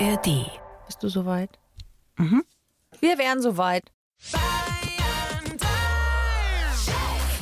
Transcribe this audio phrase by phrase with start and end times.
[0.00, 0.50] ARD.
[0.86, 1.58] Bist du soweit?
[2.16, 2.44] Mhm.
[3.00, 3.90] Wir wären soweit.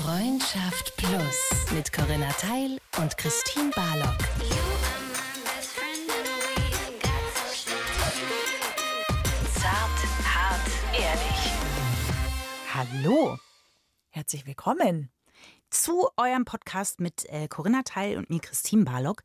[0.03, 4.19] Freundschaft Plus mit Corinna Teil und Christine Barlock.
[9.55, 11.53] Zart, hart, ehrlich.
[12.73, 13.39] Hallo
[14.11, 15.11] Herzlich willkommen.
[15.71, 19.23] Zu eurem Podcast mit äh, Corinna Teil und mir Christine Barlock.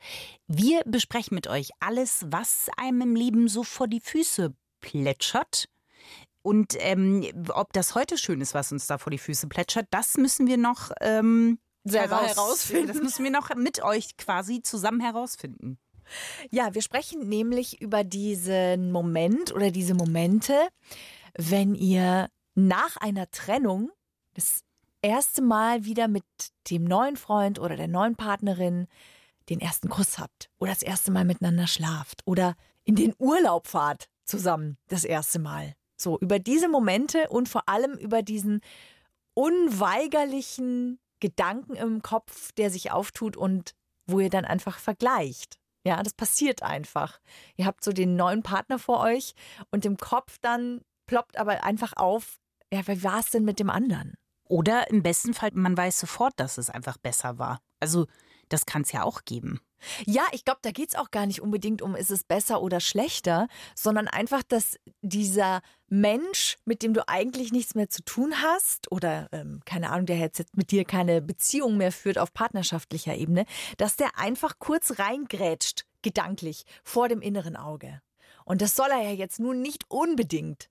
[0.47, 5.65] Wir besprechen mit euch alles, was einem im Leben so vor die Füße plätschert.
[6.43, 10.17] Und ähm, ob das heute schön ist, was uns da vor die Füße plätschert, das
[10.17, 12.87] müssen wir noch ähm, Selber heraus- herausfinden.
[12.87, 15.77] Das müssen wir noch mit euch quasi zusammen herausfinden.
[16.49, 20.67] Ja, wir sprechen nämlich über diesen Moment oder diese Momente,
[21.37, 23.91] wenn ihr nach einer Trennung
[24.33, 24.61] das
[25.01, 26.25] erste Mal wieder mit
[26.69, 28.87] dem neuen Freund oder der neuen Partnerin
[29.49, 34.09] den ersten Kuss habt oder das erste Mal miteinander schlaft oder in den Urlaub fahrt
[34.25, 35.75] zusammen das erste Mal.
[35.97, 38.61] So, über diese Momente und vor allem über diesen
[39.33, 43.75] unweigerlichen Gedanken im Kopf, der sich auftut und
[44.07, 45.59] wo ihr dann einfach vergleicht.
[45.85, 47.19] Ja, das passiert einfach.
[47.55, 49.33] Ihr habt so den neuen Partner vor euch
[49.71, 52.39] und im Kopf dann ploppt aber einfach auf,
[52.71, 54.15] ja, wie war es denn mit dem anderen?
[54.51, 57.61] Oder im besten Fall, man weiß sofort, dass es einfach besser war.
[57.79, 58.07] Also,
[58.49, 59.61] das kann es ja auch geben.
[60.05, 63.47] Ja, ich glaube, da geht's auch gar nicht unbedingt um, ist es besser oder schlechter,
[63.75, 69.29] sondern einfach, dass dieser Mensch, mit dem du eigentlich nichts mehr zu tun hast oder
[69.31, 73.45] ähm, keine Ahnung, der jetzt mit dir keine Beziehung mehr führt auf partnerschaftlicher Ebene,
[73.77, 78.01] dass der einfach kurz reingrätscht, gedanklich, vor dem inneren Auge.
[78.43, 80.69] Und das soll er ja jetzt nun nicht unbedingt.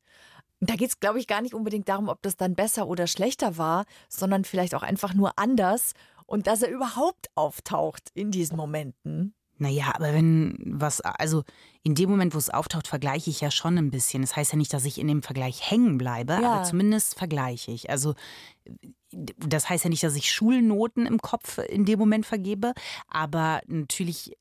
[0.60, 3.84] Da geht's, glaube ich, gar nicht unbedingt darum, ob das dann besser oder schlechter war,
[4.08, 5.92] sondern vielleicht auch einfach nur anders
[6.26, 9.34] und dass er überhaupt auftaucht in diesen Momenten.
[9.56, 11.44] Naja, aber wenn was, also
[11.82, 14.22] in dem Moment, wo es auftaucht, vergleiche ich ja schon ein bisschen.
[14.22, 16.52] Das heißt ja nicht, dass ich in dem Vergleich hängen bleibe, Ja.
[16.54, 17.90] aber zumindest vergleiche ich.
[17.90, 18.14] Also
[19.12, 22.72] das heißt ja nicht, dass ich Schulnoten im Kopf in dem Moment vergebe,
[23.08, 24.34] aber natürlich,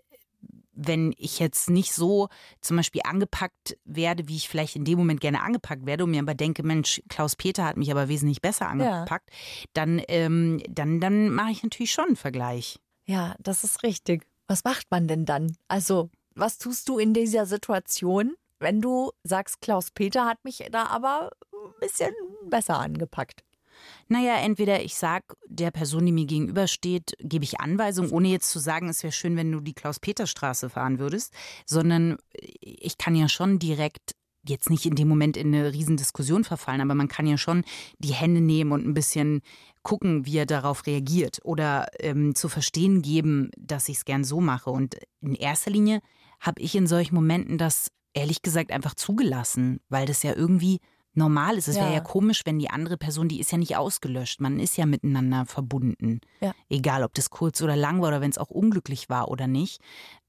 [0.82, 2.30] wenn ich jetzt nicht so
[2.62, 6.22] zum Beispiel angepackt werde, wie ich vielleicht in dem Moment gerne angepackt werde und mir
[6.22, 9.30] aber denke, Mensch, Klaus Peter hat mich aber wesentlich besser angepackt,
[9.74, 12.80] dann, ähm, dann, dann mache ich natürlich schon einen Vergleich.
[13.06, 14.26] Ja, das ist richtig.
[14.48, 15.56] Was macht man denn dann?
[15.68, 20.86] Also, was tust du in dieser Situation, wenn du sagst, Klaus Peter hat mich da
[20.86, 22.14] aber ein bisschen
[22.50, 23.44] besser angepackt?
[24.08, 28.60] Naja, entweder ich sag der Person, die mir gegenübersteht, gebe ich Anweisungen, ohne jetzt zu
[28.60, 31.34] sagen, es wäre schön, wenn du die Klaus-Peter-Straße fahren würdest,
[31.66, 34.14] sondern ich kann ja schon direkt
[34.48, 37.64] jetzt nicht in dem Moment in eine Riesendiskussion verfallen, aber man kann ja schon
[38.00, 39.42] die Hände nehmen und ein bisschen
[39.84, 44.42] gucken, wie er darauf reagiert oder ähm, zu verstehen geben, dass ich es gern so
[44.42, 44.70] mache.
[44.70, 46.02] Und in erster Linie
[46.40, 50.80] habe ich in solchen Momenten das ehrlich gesagt einfach zugelassen, weil das ja irgendwie
[51.14, 51.68] normal ist.
[51.68, 51.94] Es wäre Ja.
[51.96, 54.40] ja komisch, wenn die andere Person, die ist ja nicht ausgelöscht.
[54.42, 56.22] Man ist ja miteinander verbunden.
[56.40, 56.54] Ja.
[56.70, 59.82] Egal, ob das kurz oder lang war oder wenn es auch unglücklich war oder nicht.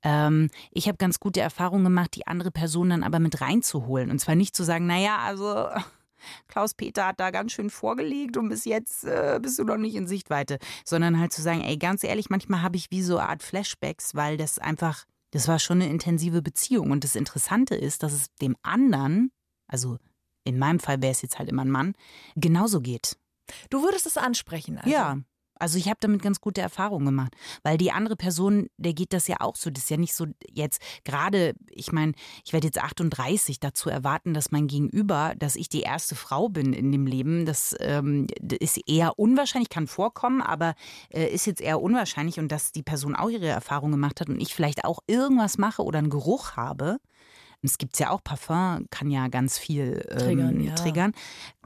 [0.03, 4.11] Ähm, ich habe ganz gute Erfahrungen gemacht, die andere Person dann aber mit reinzuholen.
[4.11, 5.69] Und zwar nicht zu sagen, naja, also
[6.49, 9.95] Klaus Peter hat da ganz schön vorgelegt und bis jetzt äh, bist du noch nicht
[9.95, 10.59] in Sichtweite.
[10.85, 14.15] Sondern halt zu sagen, ey, ganz ehrlich, manchmal habe ich wie so eine Art Flashbacks,
[14.15, 16.91] weil das einfach, das war schon eine intensive Beziehung.
[16.91, 19.31] Und das Interessante ist, dass es dem anderen,
[19.67, 19.99] also
[20.45, 21.95] in meinem Fall wäre es jetzt halt immer ein Mann,
[22.37, 23.17] genauso geht.
[23.69, 24.79] Du würdest es ansprechen.
[24.79, 24.91] Also.
[24.91, 25.19] Ja.
[25.61, 29.29] Also ich habe damit ganz gute Erfahrungen gemacht, weil die andere Person, der geht das
[29.29, 29.69] ja auch so.
[29.69, 32.15] Das ist ja nicht so jetzt gerade, ich meine,
[32.47, 36.73] ich werde jetzt 38, dazu erwarten, dass mein Gegenüber, dass ich die erste Frau bin
[36.73, 40.75] in dem Leben, das ähm, ist eher unwahrscheinlich, kann vorkommen, aber
[41.11, 44.41] äh, ist jetzt eher unwahrscheinlich und dass die Person auch ihre Erfahrungen gemacht hat und
[44.41, 47.01] ich vielleicht auch irgendwas mache oder einen Geruch habe.
[47.63, 50.75] Es gibt ja auch Parfum, kann ja ganz viel ähm, Triggern, ja.
[50.75, 51.13] triggern,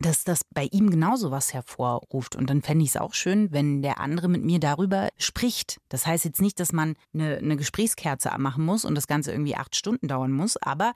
[0.00, 2.34] dass das bei ihm genauso was hervorruft.
[2.36, 5.80] Und dann fände ich es auch schön, wenn der andere mit mir darüber spricht.
[5.88, 9.56] Das heißt jetzt nicht, dass man eine, eine Gesprächskerze anmachen muss und das Ganze irgendwie
[9.56, 10.94] acht Stunden dauern muss, aber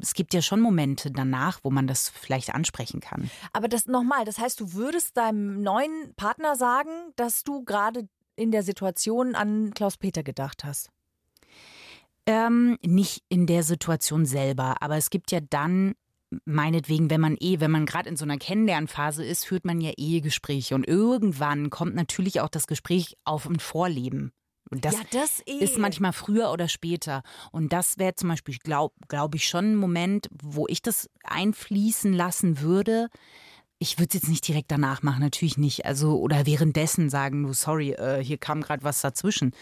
[0.00, 3.30] es gibt ja schon Momente danach, wo man das vielleicht ansprechen kann.
[3.52, 8.50] Aber das nochmal, das heißt, du würdest deinem neuen Partner sagen, dass du gerade in
[8.52, 10.90] der Situation an Klaus Peter gedacht hast.
[12.28, 15.94] Ähm, nicht in der Situation selber, aber es gibt ja dann
[16.44, 19.92] meinetwegen, wenn man eh, wenn man gerade in so einer Kennenlernphase ist, führt man ja
[19.96, 24.32] Ehegespräche und irgendwann kommt natürlich auch das Gespräch auf ein Vorleben.
[24.70, 25.52] Und das, ja, das eh.
[25.52, 27.22] ist manchmal früher oder später.
[27.50, 32.12] Und das wäre zum Beispiel, glaube glaub ich, schon ein Moment, wo ich das einfließen
[32.12, 33.08] lassen würde.
[33.78, 35.86] Ich würde es jetzt nicht direkt danach machen, natürlich nicht.
[35.86, 39.52] Also, oder währenddessen sagen, du, sorry, äh, hier kam gerade was dazwischen.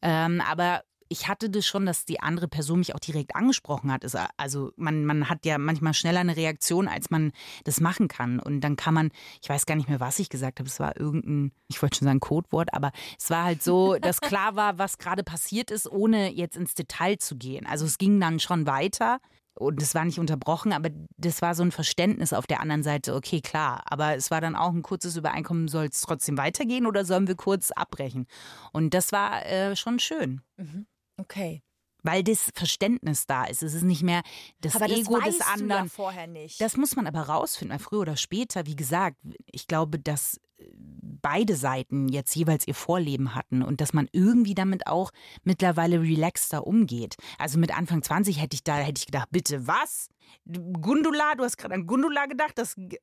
[0.00, 0.84] Ähm, aber
[1.14, 4.04] ich hatte das schon, dass die andere Person mich auch direkt angesprochen hat.
[4.36, 7.30] Also man, man hat ja manchmal schneller eine Reaktion, als man
[7.62, 8.40] das machen kann.
[8.40, 10.98] Und dann kann man, ich weiß gar nicht mehr, was ich gesagt habe, es war
[10.98, 14.98] irgendein, ich wollte schon sagen Codewort, aber es war halt so, dass klar war, was
[14.98, 17.64] gerade passiert ist, ohne jetzt ins Detail zu gehen.
[17.64, 19.20] Also es ging dann schon weiter
[19.54, 23.14] und es war nicht unterbrochen, aber das war so ein Verständnis auf der anderen Seite,
[23.14, 23.84] okay, klar.
[23.86, 27.36] Aber es war dann auch ein kurzes Übereinkommen, soll es trotzdem weitergehen oder sollen wir
[27.36, 28.26] kurz abbrechen?
[28.72, 30.40] Und das war äh, schon schön.
[30.56, 30.86] Mhm.
[31.16, 31.62] Okay.
[32.02, 33.62] Weil das Verständnis da ist.
[33.62, 34.22] Es ist nicht mehr
[34.60, 35.68] das aber Ego das des anderen.
[35.68, 36.60] Du ja vorher nicht.
[36.60, 39.16] Das muss man aber rausfinden, weil früher oder später, wie gesagt,
[39.50, 40.38] ich glaube, dass
[40.70, 45.10] beide Seiten jetzt jeweils ihr Vorleben hatten und dass man irgendwie damit auch
[45.42, 47.16] mittlerweile relaxter umgeht.
[47.38, 50.08] Also mit Anfang 20 hätte ich da hätte ich gedacht, bitte was?
[50.46, 52.98] Gundula, du hast gerade an Gundula gedacht, das äh,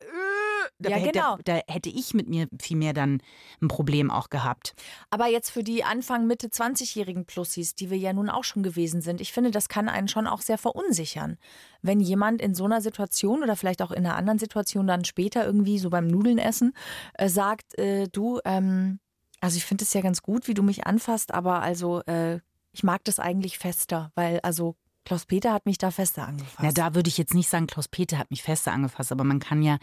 [0.80, 1.38] Ja, hätte, genau.
[1.44, 3.22] da hätte ich mit mir viel mehr dann
[3.62, 4.74] ein Problem auch gehabt.
[5.10, 9.02] Aber jetzt für die Anfang, Mitte 20-jährigen Plussis, die wir ja nun auch schon gewesen
[9.02, 11.38] sind, ich finde, das kann einen schon auch sehr verunsichern.
[11.81, 15.46] Wenn jemand in so einer Situation oder vielleicht auch in einer anderen Situation dann später
[15.46, 16.74] irgendwie so beim Nudeln essen
[17.14, 19.00] äh, sagt, äh, du, ähm,
[19.40, 22.40] also ich finde es ja ganz gut, wie du mich anfasst, aber also äh,
[22.72, 24.75] ich mag das eigentlich fester, weil also
[25.06, 26.59] Klaus-Peter hat mich da fester angefasst.
[26.62, 29.63] Na, da würde ich jetzt nicht sagen, Klaus-Peter hat mich fester angefasst, aber man kann
[29.63, 29.77] ja,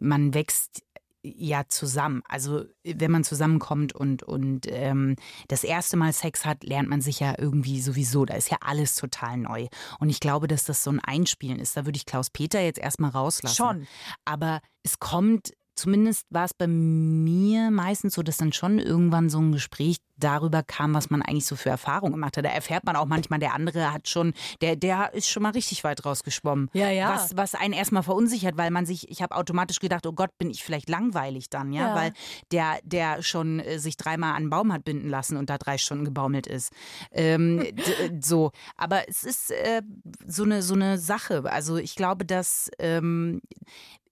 [0.00, 0.82] man wächst
[1.24, 2.22] ja zusammen.
[2.28, 5.16] Also wenn man zusammenkommt und, und ähm,
[5.48, 8.24] das erste Mal Sex hat, lernt man sich ja irgendwie sowieso.
[8.24, 9.68] Da ist ja alles total neu.
[9.98, 11.76] Und ich glaube, dass das so ein Einspielen ist.
[11.76, 13.56] Da würde ich Klaus-Peter jetzt erstmal rauslassen.
[13.56, 13.86] Schon.
[14.24, 19.38] Aber es kommt, zumindest war es bei mir meistens so, dass dann schon irgendwann so
[19.40, 22.44] ein Gespräch darüber kam, was man eigentlich so für Erfahrungen gemacht hat.
[22.44, 25.82] Da erfährt man auch manchmal, der andere hat schon, der, der ist schon mal richtig
[25.82, 26.70] weit rausgeschwommen.
[26.72, 27.12] Ja, ja.
[27.12, 30.50] Was, was einen erstmal verunsichert, weil man sich, ich habe automatisch gedacht, oh Gott, bin
[30.50, 31.94] ich vielleicht langweilig dann, ja, Ja.
[31.96, 32.12] weil
[32.52, 35.78] der, der schon äh, sich dreimal an einen Baum hat binden lassen und da drei
[35.78, 36.72] Stunden gebaumelt ist.
[37.10, 37.72] Ähm, äh,
[38.20, 39.82] so, aber es ist äh,
[40.26, 41.42] so eine so eine Sache.
[41.50, 43.40] Also ich glaube, dass ähm,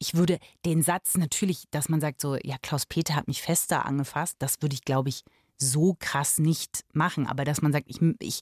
[0.03, 3.87] ich würde den Satz natürlich, dass man sagt so, ja, Klaus Peter hat mich fester
[3.87, 5.23] angefasst, das würde ich, glaube ich,
[5.59, 7.29] so krass nicht machen.
[7.29, 8.41] Aber dass man sagt, ich, ich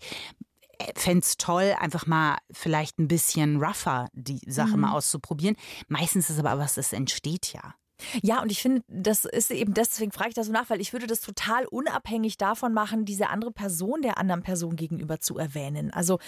[0.96, 4.80] fände es toll, einfach mal vielleicht ein bisschen rougher die Sache Mhm.
[4.80, 5.56] mal auszuprobieren.
[5.88, 7.74] Meistens ist aber was, das entsteht ja.
[8.22, 10.94] Ja, und ich finde, das ist eben deswegen frage ich das so nach, weil ich
[10.94, 15.90] würde das total unabhängig davon machen, diese andere Person der anderen Person gegenüber zu erwähnen.
[15.92, 16.18] Also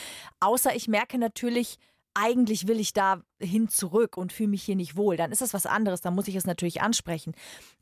[0.41, 1.79] außer ich merke natürlich,
[2.15, 5.55] eigentlich will ich da hin zurück und fühle mich hier nicht wohl, dann ist das
[5.55, 7.35] was anderes, dann muss ich es natürlich ansprechen.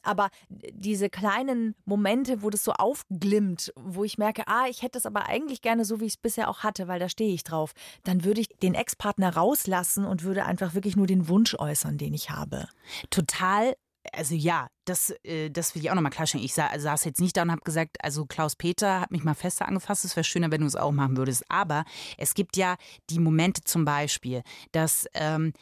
[0.03, 5.07] Aber diese kleinen Momente, wo das so aufglimmt, wo ich merke, ah, ich hätte es
[5.07, 7.73] aber eigentlich gerne so, wie ich es bisher auch hatte, weil da stehe ich drauf,
[8.05, 12.15] dann würde ich den Ex-Partner rauslassen und würde einfach wirklich nur den Wunsch äußern, den
[12.15, 12.69] ich habe.
[13.11, 13.75] Total,
[14.13, 16.45] also ja, das, äh, das will ich auch nochmal klarstellen.
[16.45, 19.35] Ich sa saß jetzt nicht da und habe gesagt, also Klaus Peter hat mich mal
[19.35, 21.45] fester angefasst, es wäre schöner, wenn du es auch machen würdest.
[21.49, 21.85] Aber
[22.19, 22.77] es gibt ja
[23.09, 24.43] die Momente zum Beispiel,
[24.73, 25.53] dass ähm,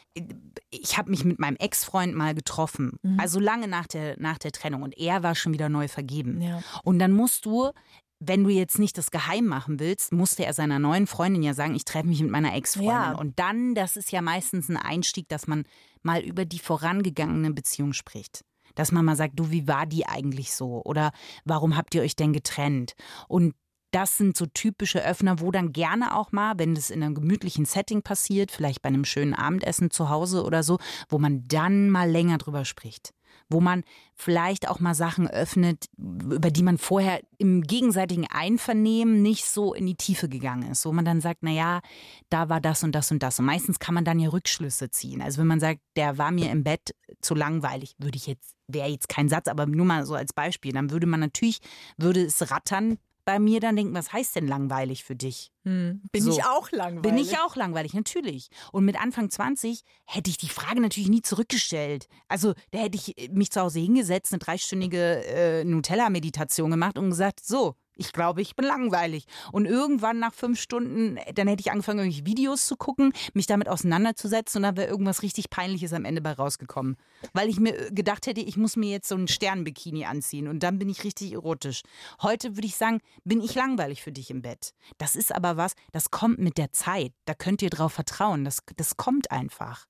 [0.69, 4.81] ich habe mich mit meinem Ex-Freund mal getroffen, also lange nach der, nach der Trennung
[4.81, 6.41] und er war schon wieder neu vergeben.
[6.41, 6.61] Ja.
[6.83, 7.71] Und dann musst du
[8.19, 11.75] wenn du jetzt nicht das geheim machen willst, musste er seiner neuen Freundin ja sagen,
[11.75, 12.91] ich treffe mich mit meiner Ex-Freundin.
[12.91, 13.15] Ja.
[13.15, 15.63] Und dann, das ist ja meistens ein Einstieg, dass man
[16.01, 18.43] mal über die vorangegangene Beziehung spricht.
[18.75, 20.81] Dass man mal sagt, du, wie war die eigentlich so?
[20.83, 21.11] Oder
[21.45, 22.93] warum habt ihr euch denn getrennt?
[23.27, 23.55] Und
[23.91, 27.65] das sind so typische Öffner, wo dann gerne auch mal, wenn das in einem gemütlichen
[27.65, 32.09] Setting passiert, vielleicht bei einem schönen Abendessen zu Hause oder so, wo man dann mal
[32.09, 33.13] länger drüber spricht.
[33.49, 33.83] Wo man
[34.15, 39.87] vielleicht auch mal Sachen öffnet, über die man vorher im gegenseitigen Einvernehmen nicht so in
[39.87, 40.85] die Tiefe gegangen ist.
[40.85, 41.81] Wo man dann sagt, na ja,
[42.29, 43.39] da war das und das und das.
[43.39, 45.21] Und meistens kann man dann ja Rückschlüsse ziehen.
[45.21, 48.87] Also wenn man sagt, der war mir im Bett zu langweilig, würde ich jetzt, wäre
[48.87, 51.59] jetzt kein Satz, aber nur mal so als Beispiel, dann würde man natürlich,
[51.97, 52.97] würde es rattern
[53.29, 55.51] bei mir dann denken, was heißt denn langweilig für dich?
[55.63, 56.31] Bin So.
[56.31, 57.01] ich auch langweilig?
[57.03, 58.49] Bin ich auch langweilig, natürlich.
[58.71, 62.07] Und mit Anfang 20 hätte ich die Frage natürlich nie zurückgestellt.
[62.27, 67.45] Also da hätte ich mich zu Hause hingesetzt, eine dreistündige äh, Nutella-Meditation gemacht und gesagt,
[67.45, 69.25] so, ich glaube, ich bin langweilig.
[69.51, 73.45] Und irgendwann nach fünf Stunden, äh, dann hätte ich angefangen, irgendwelche Videos zu gucken, mich
[73.45, 76.95] damit auseinanderzusetzen und dann wäre irgendwas richtig Peinliches am Ende bei rausgekommen.
[77.33, 80.63] Weil ich mir äh, gedacht hätte, ich muss mir jetzt so einen Sternbikini anziehen und
[80.63, 81.81] dann bin ich richtig erotisch.
[82.21, 84.73] Heute würde ich sagen, bin ich langweilig für dich im Bett.
[84.97, 87.11] Das ist aber was, das kommt mit der Zeit.
[87.25, 88.45] Da könnt ihr drauf vertrauen.
[88.45, 89.85] Das, das kommt einfach.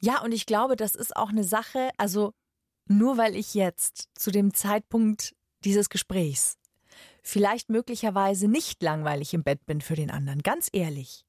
[0.00, 2.32] Ja, und ich glaube, das ist auch eine Sache, also
[2.86, 6.56] nur weil ich jetzt zu dem Zeitpunkt dieses Gesprächs
[7.22, 11.24] vielleicht möglicherweise nicht langweilig im Bett bin für den anderen, ganz ehrlich.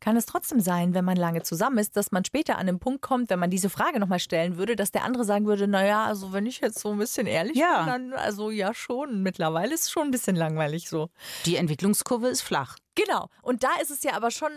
[0.00, 3.02] Kann es trotzdem sein, wenn man lange zusammen ist, dass man später an den Punkt
[3.02, 6.32] kommt, wenn man diese Frage nochmal stellen würde, dass der andere sagen würde, naja, also
[6.32, 7.78] wenn ich jetzt so ein bisschen ehrlich Ja.
[7.78, 11.10] bin, dann, also ja schon, mittlerweile ist es schon ein bisschen langweilig so.
[11.46, 12.76] Die Entwicklungskurve ist flach.
[12.94, 13.28] Genau.
[13.42, 14.50] Und da ist es ja aber schon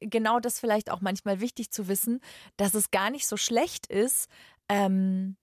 [0.00, 2.20] genau das vielleicht auch manchmal wichtig zu wissen,
[2.58, 4.28] dass es gar nicht so schlecht ist,
[4.68, 5.36] ähm,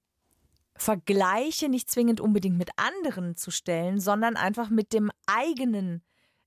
[0.80, 6.04] Vergleiche nicht zwingend unbedingt mit anderen zu stellen, sondern einfach mit dem eigenen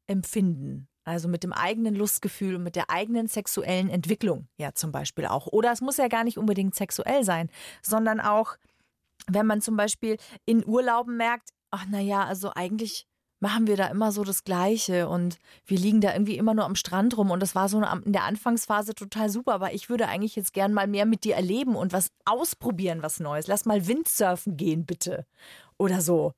[0.07, 0.89] Empfinden.
[1.05, 5.49] Also mit dem eigenen Lustgefühl und mit der eigenen sexuellen Entwicklung, ja zum Beispiel auch.
[5.49, 7.51] Oder es muss ja gar nicht unbedingt sexuell sein,
[7.83, 8.57] sondern auch,
[9.27, 13.09] wenn man zum Beispiel in Urlauben merkt, ach naja, also eigentlich
[13.42, 16.76] machen wir da immer so das Gleiche und wir liegen da irgendwie immer nur am
[16.76, 20.37] Strand rum und das war so in der Anfangsphase total super, aber ich würde eigentlich
[20.37, 23.49] jetzt gern mal mehr mit dir erleben und was ausprobieren, was Neues.
[23.49, 25.26] Lass mal Windsurfen gehen, bitte.
[25.76, 26.34] Oder so.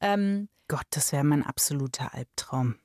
[0.00, 2.76] Ähm, Gott, das wäre mein absoluter Albtraum.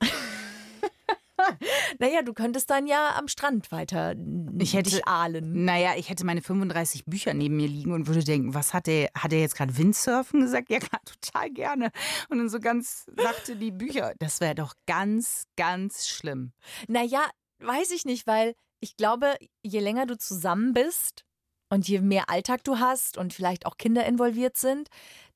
[2.00, 4.14] naja, du könntest dann ja am Strand weiter
[4.58, 5.64] ich hätte, dich ahlen.
[5.64, 9.10] Naja, ich hätte meine 35 Bücher neben mir liegen und würde denken, was hat er,
[9.14, 10.70] hat er jetzt gerade Windsurfen gesagt?
[10.70, 11.90] Ja, klar, total gerne.
[12.30, 16.52] Und dann so ganz sagte die Bücher, das wäre doch ganz, ganz schlimm.
[16.88, 17.28] Naja,
[17.58, 21.26] weiß ich nicht, weil ich glaube, je länger du zusammen bist
[21.68, 24.88] und je mehr Alltag du hast und vielleicht auch Kinder involviert sind,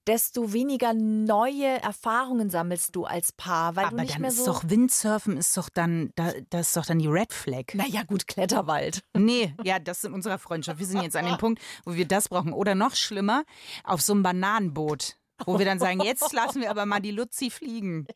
[0.06, 4.38] desto weniger neue Erfahrungen sammelst du als Paar, weil Aber du nicht dann mehr ist
[4.38, 4.46] so.
[4.46, 7.74] doch Windsurfen ist doch dann, da, das ist doch dann die Red Flag.
[7.74, 9.02] naja, gut, Kletterwald.
[9.16, 10.78] Nee, ja, das ist in unserer Freundschaft.
[10.78, 12.52] Wir sind jetzt an dem Punkt, wo wir das brauchen.
[12.52, 13.44] Oder noch schlimmer,
[13.82, 17.50] auf so einem Bananenboot, wo wir dann sagen, jetzt lassen wir aber mal die Luzi
[17.50, 18.06] fliegen.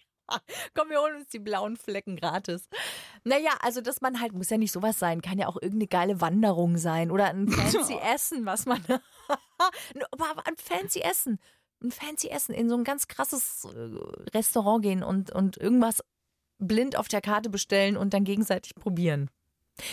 [0.74, 2.68] Komm, wir holen uns die blauen Flecken gratis.
[3.24, 6.20] Naja, also dass man halt, muss ja nicht sowas sein, kann ja auch irgendeine geile
[6.20, 8.84] Wanderung sein oder ein fancy Essen, was man.
[10.10, 11.38] aber ein fancy Essen.
[11.82, 16.02] Ein fancy Essen in so ein ganz krasses äh, Restaurant gehen und, und irgendwas
[16.58, 19.30] blind auf der Karte bestellen und dann gegenseitig probieren.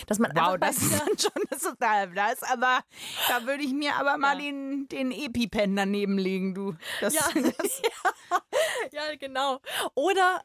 [0.06, 2.80] Dass man Wow, das ist dann schon das ist, da, da ist aber,
[3.28, 4.42] da würde ich mir aber mal Ja.
[4.42, 6.74] den, den EpiPen daneben legen, du.
[7.00, 7.22] Das, Ja.
[7.34, 7.82] das,
[8.92, 9.60] Ja, genau.
[9.94, 10.42] Oder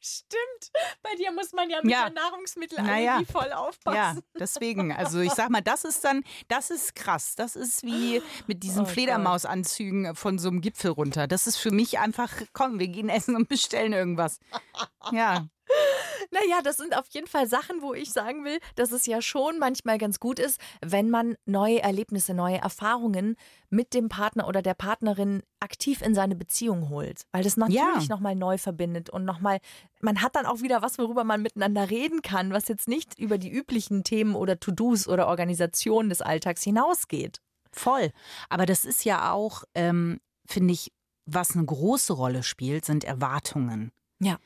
[0.00, 0.70] stimmt,
[1.02, 2.08] bei dir muss man ja mit Ja.
[2.08, 3.20] der Nahrungsmittel Naja.
[3.30, 4.22] voll ja, aufpassen.
[4.38, 4.92] deswegen.
[4.92, 7.34] Also ich sag mal, das ist dann, das ist krass.
[7.36, 8.86] Das ist wie mit diesen Oh.
[8.86, 11.26] Fledermausanzügen von so einem Gipfel runter.
[11.26, 14.38] Das ist für mich einfach, komm, wir gehen essen und bestellen irgendwas.
[15.12, 15.46] Ja.
[16.30, 19.58] Naja, das sind auf jeden Fall Sachen, wo ich sagen will, dass es ja schon
[19.58, 23.36] manchmal ganz gut ist, wenn man neue Erlebnisse, neue Erfahrungen
[23.70, 27.22] mit dem Partner oder der Partnerin aktiv in seine Beziehung holt.
[27.32, 28.14] Weil das natürlich Ja.
[28.14, 29.58] nochmal neu verbindet und nochmal,
[30.00, 33.38] man hat dann auch wieder was, worüber man miteinander reden kann, was jetzt nicht über
[33.38, 37.40] die üblichen Themen oder To-Dos oder Organisationen des Alltags hinausgeht.
[37.72, 38.10] Voll.
[38.50, 40.92] Aber das ist ja auch, ähm, finde ich,
[41.24, 43.92] was eine große Rolle spielt, sind Erwartungen.
[44.20, 44.38] Ja.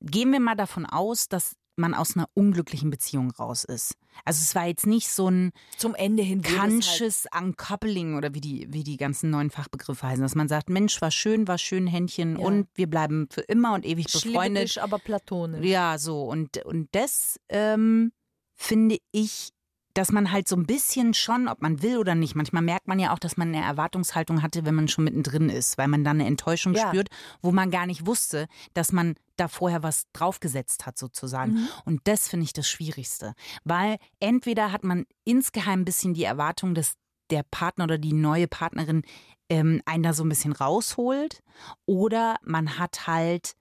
[0.00, 3.96] Gehen wir mal davon aus, dass man aus einer unglücklichen Beziehung raus ist.
[4.24, 8.40] Also es war jetzt nicht so ein Zum Ende hin halt conscious uncoupling oder wie
[8.40, 11.86] die, wie die ganzen neuen Fachbegriffe heißen, dass man sagt, Mensch, war schön, war schön,
[11.86, 12.46] Händchen Ja.
[12.46, 14.70] und wir bleiben für immer und ewig befreundet.
[14.70, 15.66] schlibbisch, aber platonisch.
[15.66, 16.22] Ja, so.
[16.22, 18.10] Und, und das ähm,
[18.54, 19.50] finde ich,
[19.96, 22.98] dass man halt so ein bisschen schon, ob man will oder nicht, manchmal merkt man
[22.98, 26.20] ja auch, dass man eine Erwartungshaltung hatte, wenn man schon mittendrin ist, weil man dann
[26.20, 26.88] eine Enttäuschung Ja.
[26.88, 27.08] spürt,
[27.40, 31.52] wo man gar nicht wusste, dass man da vorher was draufgesetzt hat, sozusagen.
[31.52, 31.68] Mhm.
[31.84, 33.34] Und das finde ich das Schwierigste.
[33.64, 36.94] Weil entweder hat man insgeheim ein bisschen die Erwartung, dass
[37.30, 39.02] der Partner oder die neue Partnerin
[39.48, 41.42] ähm, einen da so ein bisschen rausholt,
[41.86, 43.54] oder man hat halt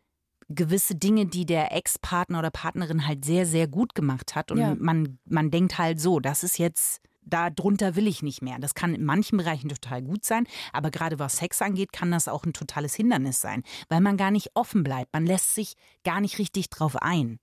[0.50, 4.52] gewisse Dinge, die der Ex-Partner oder Partnerin halt sehr, sehr gut gemacht hat.
[4.52, 4.76] Und Ja.
[4.78, 8.60] man, man denkt halt so, das ist jetzt, da drunter will ich nicht mehr.
[8.60, 12.28] Das kann in manchen Bereichen total gut sein, aber gerade was Sex angeht, kann das
[12.28, 15.12] auch ein totales Hindernis sein, weil man gar nicht offen bleibt.
[15.14, 15.74] Man lässt sich
[16.04, 17.40] gar nicht richtig drauf ein.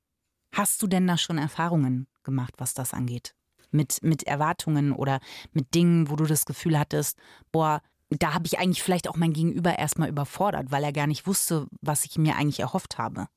[0.55, 3.35] Hast du denn da schon Erfahrungen gemacht, was das angeht?
[3.71, 5.19] Mit, mit Erwartungen oder
[5.53, 7.19] mit Dingen, wo du das Gefühl hattest,
[7.53, 7.81] boah,
[8.19, 11.67] da habe ich eigentlich vielleicht auch mein Gegenüber erstmal überfordert, weil er gar nicht wusste,
[11.81, 13.29] was ich mir eigentlich erhofft habe.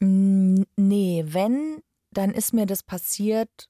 [0.00, 3.68] Mm, Nee, wenn, dann ist mir das passiert,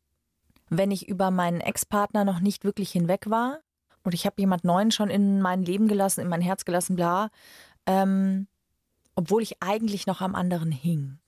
[0.69, 3.61] wenn ich über meinen Ex-Partner noch nicht wirklich hinweg war
[4.03, 7.31] und ich habe jemand Neuen schon in mein Leben gelassen, in mein Herz gelassen, bla,
[7.87, 8.49] ähm,
[9.15, 11.19] obwohl ich eigentlich noch am anderen hing.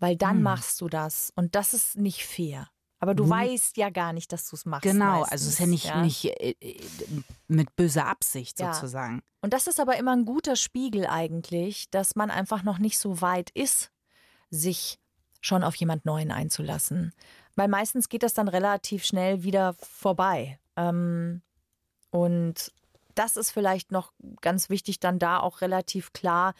[0.00, 0.42] Weil dann Hm.
[0.42, 2.68] machst du das und das ist nicht fair.
[3.00, 3.30] Aber du Mhm.
[3.30, 4.82] weißt ja gar nicht, dass du es machst.
[4.82, 6.88] Genau, meistens, also es ist ja nicht, nicht äh, äh,
[7.46, 8.74] mit böser Absicht Ja.
[8.74, 9.22] sozusagen.
[9.40, 13.20] Und das ist aber immer ein guter Spiegel eigentlich, dass man einfach noch nicht so
[13.20, 13.92] weit ist,
[14.50, 14.98] sich
[15.40, 17.12] schon auf jemand Neuen einzulassen.
[17.54, 20.58] Weil meistens geht das dann relativ schnell wieder vorbei.
[20.76, 21.42] Ähm,
[22.10, 22.72] und
[23.14, 26.54] das ist vielleicht noch ganz wichtig, dann da auch relativ klar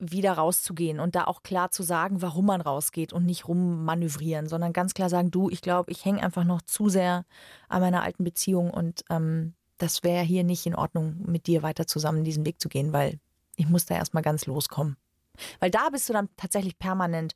[0.00, 4.72] wieder rauszugehen und da auch klar zu sagen, warum man rausgeht und nicht rummanövrieren, sondern
[4.72, 7.24] ganz klar sagen, du, ich glaube, ich hänge einfach noch zu sehr
[7.68, 11.86] an meiner alten Beziehung und ähm, das wäre hier nicht in Ordnung, mit dir weiter
[11.86, 13.18] zusammen diesen Weg zu gehen, weil
[13.56, 14.96] ich muss da erstmal ganz loskommen.
[15.58, 17.34] Weil da bist du dann tatsächlich permanent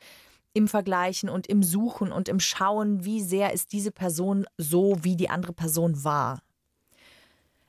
[0.52, 5.16] im Vergleichen und im Suchen und im Schauen, wie sehr ist diese Person so, wie
[5.16, 6.40] die andere Person war.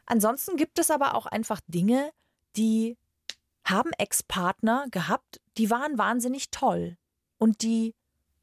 [0.05, 2.11] Ansonsten gibt es aber auch einfach Dinge,
[2.55, 2.95] die
[3.65, 6.97] haben Ex-Partner gehabt, die waren wahnsinnig toll.
[7.37, 7.93] Und die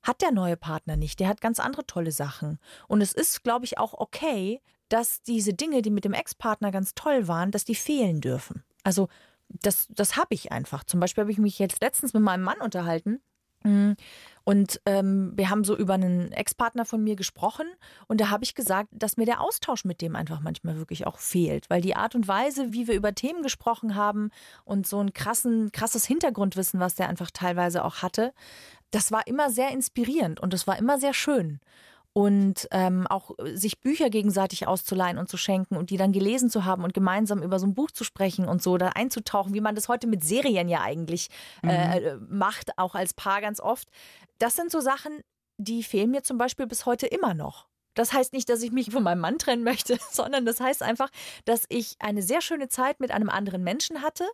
[0.03, 1.21] hat der neue Partner nicht.
[1.21, 2.59] Der hat ganz andere tolle Sachen.
[2.89, 6.95] Und es ist, glaube ich, auch okay, dass diese Dinge, die mit dem Ex-Partner ganz
[6.95, 8.65] toll waren, dass die fehlen dürfen.
[8.83, 9.09] Also
[9.49, 10.85] das, das habe ich einfach.
[10.85, 13.21] Zum Beispiel habe ich mich jetzt letztens mit meinem Mann unterhalten
[13.65, 13.97] Mhm.
[14.45, 17.67] Und ähm, wir haben so über einen Ex-Partner von mir gesprochen
[18.09, 21.19] und da habe ich gesagt, dass mir der Austausch mit dem einfach manchmal wirklich auch
[21.19, 24.31] fehlt, weil die Art und Weise, wie wir über Themen gesprochen haben
[24.65, 28.33] und so ein krassen, krasses Hintergrundwissen, was der einfach teilweise auch hatte,
[28.91, 31.61] das war immer sehr inspirierend und das war immer sehr schön
[32.13, 36.51] und ähm, auch äh, sich Bücher gegenseitig auszuleihen und zu schenken und die dann gelesen
[36.51, 39.61] zu haben und gemeinsam über so ein Buch zu sprechen und so da einzutauchen, wie
[39.61, 41.29] man das heute mit Serien ja eigentlich
[41.63, 42.07] äh, mhm.
[42.07, 43.89] äh, macht, auch als Paar ganz oft.
[44.39, 45.21] Das sind so Sachen,
[45.57, 47.69] die fehlen mir zum Beispiel bis heute immer noch.
[47.95, 51.11] Das heißt nicht, dass ich mich von meinem Mann trennen möchte, sondern das heißt einfach,
[51.45, 54.29] dass ich eine sehr schöne Zeit mit einem anderen Menschen hatte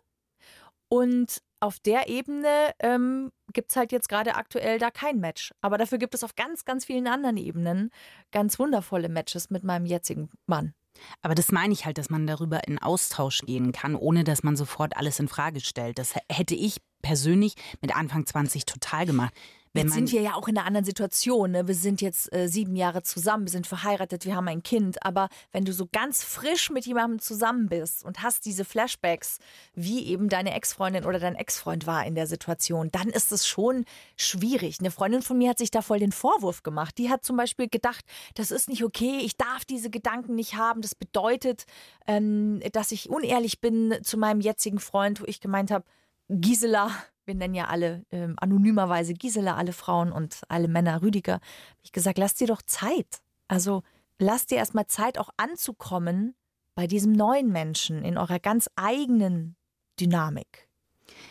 [0.89, 5.53] und auf der Ebene ähm, gibt es halt jetzt gerade aktuell da kein Match.
[5.61, 7.91] Aber dafür gibt es auf ganz, ganz vielen anderen Ebenen
[8.31, 10.73] ganz wundervolle Matches mit meinem jetzigen Mann.
[11.21, 14.55] Aber das meine ich halt, dass man darüber in Austausch gehen kann, ohne dass man
[14.55, 15.97] sofort alles in Frage stellt.
[15.97, 19.33] Das hätte ich persönlich mit Anfang 20 total gemacht.
[19.83, 21.51] Jetzt sind wir ja auch in einer anderen Situation.
[21.51, 21.67] Ne?
[21.67, 25.03] Wir sind jetzt äh, sieben Jahre zusammen, wir sind verheiratet, wir haben ein Kind.
[25.05, 29.39] Aber wenn du so ganz frisch mit jemandem zusammen bist und hast diese Flashbacks,
[29.73, 33.85] wie eben deine Ex-Freundin oder dein Ex-Freund war in der Situation, dann ist es schon
[34.17, 34.79] schwierig.
[34.79, 36.97] Eine Freundin von mir hat sich da voll den Vorwurf gemacht.
[36.97, 38.05] Die hat zum Beispiel gedacht,
[38.35, 40.81] das ist nicht okay, ich darf diese Gedanken nicht haben.
[40.81, 41.65] Das bedeutet,
[42.07, 45.85] ähm, dass ich unehrlich bin zu meinem jetzigen Freund, wo ich gemeint habe,
[46.29, 46.91] Gisela,
[47.29, 51.91] wir nennen ja alle äh, anonymerweise Gisela, alle Frauen und alle Männer Rüdiger, habe ich
[51.91, 53.21] gesagt, lass dir doch Zeit.
[53.47, 53.83] Also
[54.17, 56.33] lass dir erstmal Zeit, auch anzukommen
[56.73, 59.55] bei diesem neuen Menschen in eurer ganz eigenen
[59.99, 60.67] Dynamik.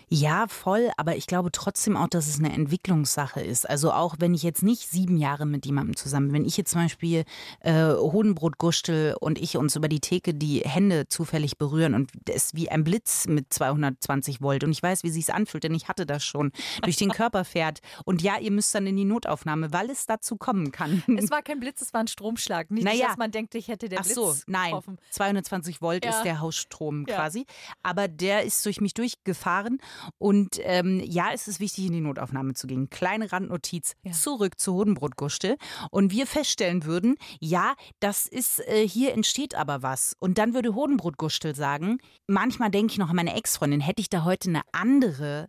[0.09, 3.69] Ja, voll, aber ich glaube trotzdem auch, dass es eine Entwicklungssache ist.
[3.69, 6.71] Also auch wenn ich jetzt nicht sieben Jahre mit jemandem zusammen bin, wenn ich jetzt
[6.71, 7.25] zum Beispiel
[7.61, 12.55] äh, Hodenbrot gustel und ich uns über die Theke die Hände zufällig berühren und es
[12.55, 16.07] wie ein Blitz mit 220 Volt und ich weiß, wie sich's anfühlt, denn ich hatte
[16.07, 17.81] das schon, durch den Körper fährt.
[18.05, 21.03] Und ja, ihr müsst dann in die Notaufnahme, weil es dazu kommen kann.
[21.19, 22.71] Es war kein Blitz, es war ein Stromschlag.
[22.71, 23.09] Nicht, naja.
[23.09, 24.67] dass man denkt, ich hätte der Ach so, Blitz nein.
[24.67, 24.99] Getroffen.
[25.11, 26.13] 220 Volt ja.
[26.13, 27.17] ist der Hausstrom ja.
[27.17, 27.45] quasi.
[27.83, 29.81] Aber der ist durch mich durchgefahren
[30.19, 32.91] und ähm, ja, es ist wichtig, in die Notaufnahme zu gehen.
[32.91, 34.13] Kleine Randnotiz, ja.
[34.13, 35.57] zurück zur Hodenbrotgustel.
[35.91, 40.15] Und wir feststellen würden, ja, das ist, äh, hier entsteht aber was.
[40.19, 44.25] Und dann würde Hodenbrotgustel sagen, manchmal denke ich noch an meine Ex-Freundin, hätte ich da
[44.25, 45.49] heute eine andere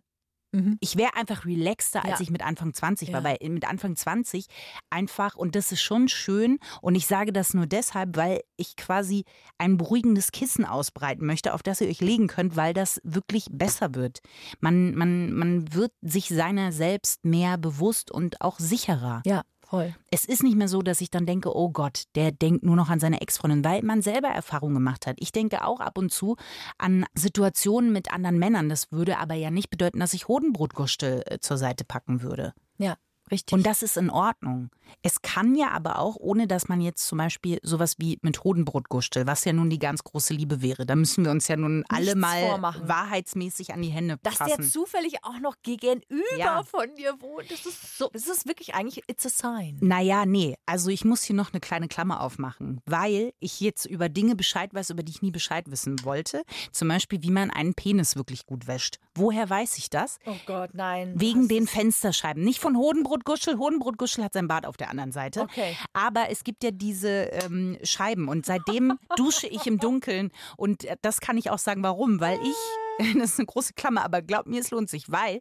[0.52, 0.78] Mhm.
[0.80, 2.22] Ich wäre einfach relaxter, als ja.
[2.22, 3.14] ich mit Anfang 20 ja.
[3.14, 4.46] war, weil mit Anfang 20
[4.90, 9.24] einfach, und das ist schon schön, und ich sage das nur deshalb, weil ich quasi
[9.58, 13.94] ein beruhigendes Kissen ausbreiten möchte, auf das ihr euch legen könnt, weil das wirklich besser
[13.94, 14.20] wird.
[14.60, 19.22] Man, man, man wird sich seiner selbst mehr bewusst und auch sicherer.
[19.24, 19.42] Ja.
[19.70, 19.94] Voll.
[20.10, 22.88] Es ist nicht mehr so, dass ich dann denke, oh Gott, der denkt nur noch
[22.90, 25.18] an seine Ex-Freundin, weil man selber Erfahrungen gemacht hat.
[25.20, 26.34] Ich denke auch ab und zu
[26.76, 28.68] an Situationen mit anderen Männern.
[28.68, 32.52] Das würde aber ja nicht bedeuten, dass ich Hodenbrotgustel äh, zur Seite packen würde.
[32.78, 32.96] Ja.
[33.30, 33.52] Richtig.
[33.52, 34.70] Und das ist in Ordnung.
[35.02, 39.26] Es kann ja aber auch, ohne dass man jetzt zum Beispiel sowas wie mit Hodenbrotgustel,
[39.26, 41.94] was ja nun die ganz große Liebe wäre, da müssen wir uns ja nun Nichts
[41.94, 42.88] alle mal vormachen.
[42.88, 44.54] wahrheitsmäßig an die Hände Dass fassen.
[44.58, 46.62] der zufällig auch noch gegenüber ja.
[46.64, 49.78] von dir wohnt, das ist so, das ist wirklich eigentlich, it's a sign.
[49.80, 54.08] Naja, nee, also ich muss hier noch eine kleine Klammer aufmachen, weil ich jetzt über
[54.08, 56.42] Dinge Bescheid weiß, über die ich nie Bescheid wissen wollte.
[56.72, 58.98] Zum Beispiel, wie man einen Penis wirklich gut wäscht.
[59.14, 60.18] Woher weiß ich das?
[60.26, 61.12] Oh Gott, nein.
[61.16, 62.42] Wegen den Fensterscheiben.
[62.42, 62.76] Nicht von
[63.20, 63.58] Hodenbrotguschel.
[63.58, 65.42] Hodenbrotguschel hat sein Bad auf der anderen Seite.
[65.42, 65.76] Okay.
[65.92, 68.28] Aber es gibt ja diese ähm, Scheiben.
[68.28, 70.30] Und seitdem dusche ich im Dunkeln.
[70.56, 72.20] Und das kann ich auch sagen, warum.
[72.20, 72.56] Weil ich
[73.18, 75.40] das ist eine große Klammer, aber glaub mir, es lohnt sich, weil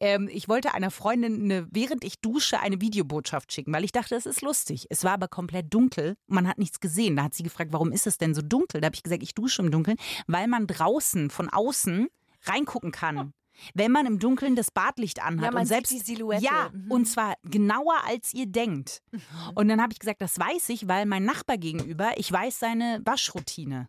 [0.00, 4.14] ähm, ich wollte einer Freundin, eine, während ich dusche, eine Videobotschaft schicken, weil ich dachte,
[4.14, 4.86] das ist lustig.
[4.90, 7.16] Es war aber komplett dunkel, man hat nichts gesehen.
[7.16, 8.82] Da hat sie gefragt, warum ist es denn so dunkel?
[8.82, 12.08] Da habe ich gesagt, ich dusche im Dunkeln, weil man draußen von außen
[12.42, 13.32] reingucken kann.
[13.74, 16.42] Wenn man im Dunkeln das Badlicht anhat ja, man und selbst die Silhouette.
[16.42, 16.90] Ja, mhm.
[16.90, 19.02] und zwar genauer als ihr denkt.
[19.12, 19.20] Mhm.
[19.54, 23.00] Und dann habe ich gesagt, das weiß ich, weil mein Nachbar gegenüber, ich weiß seine
[23.04, 23.88] Waschroutine.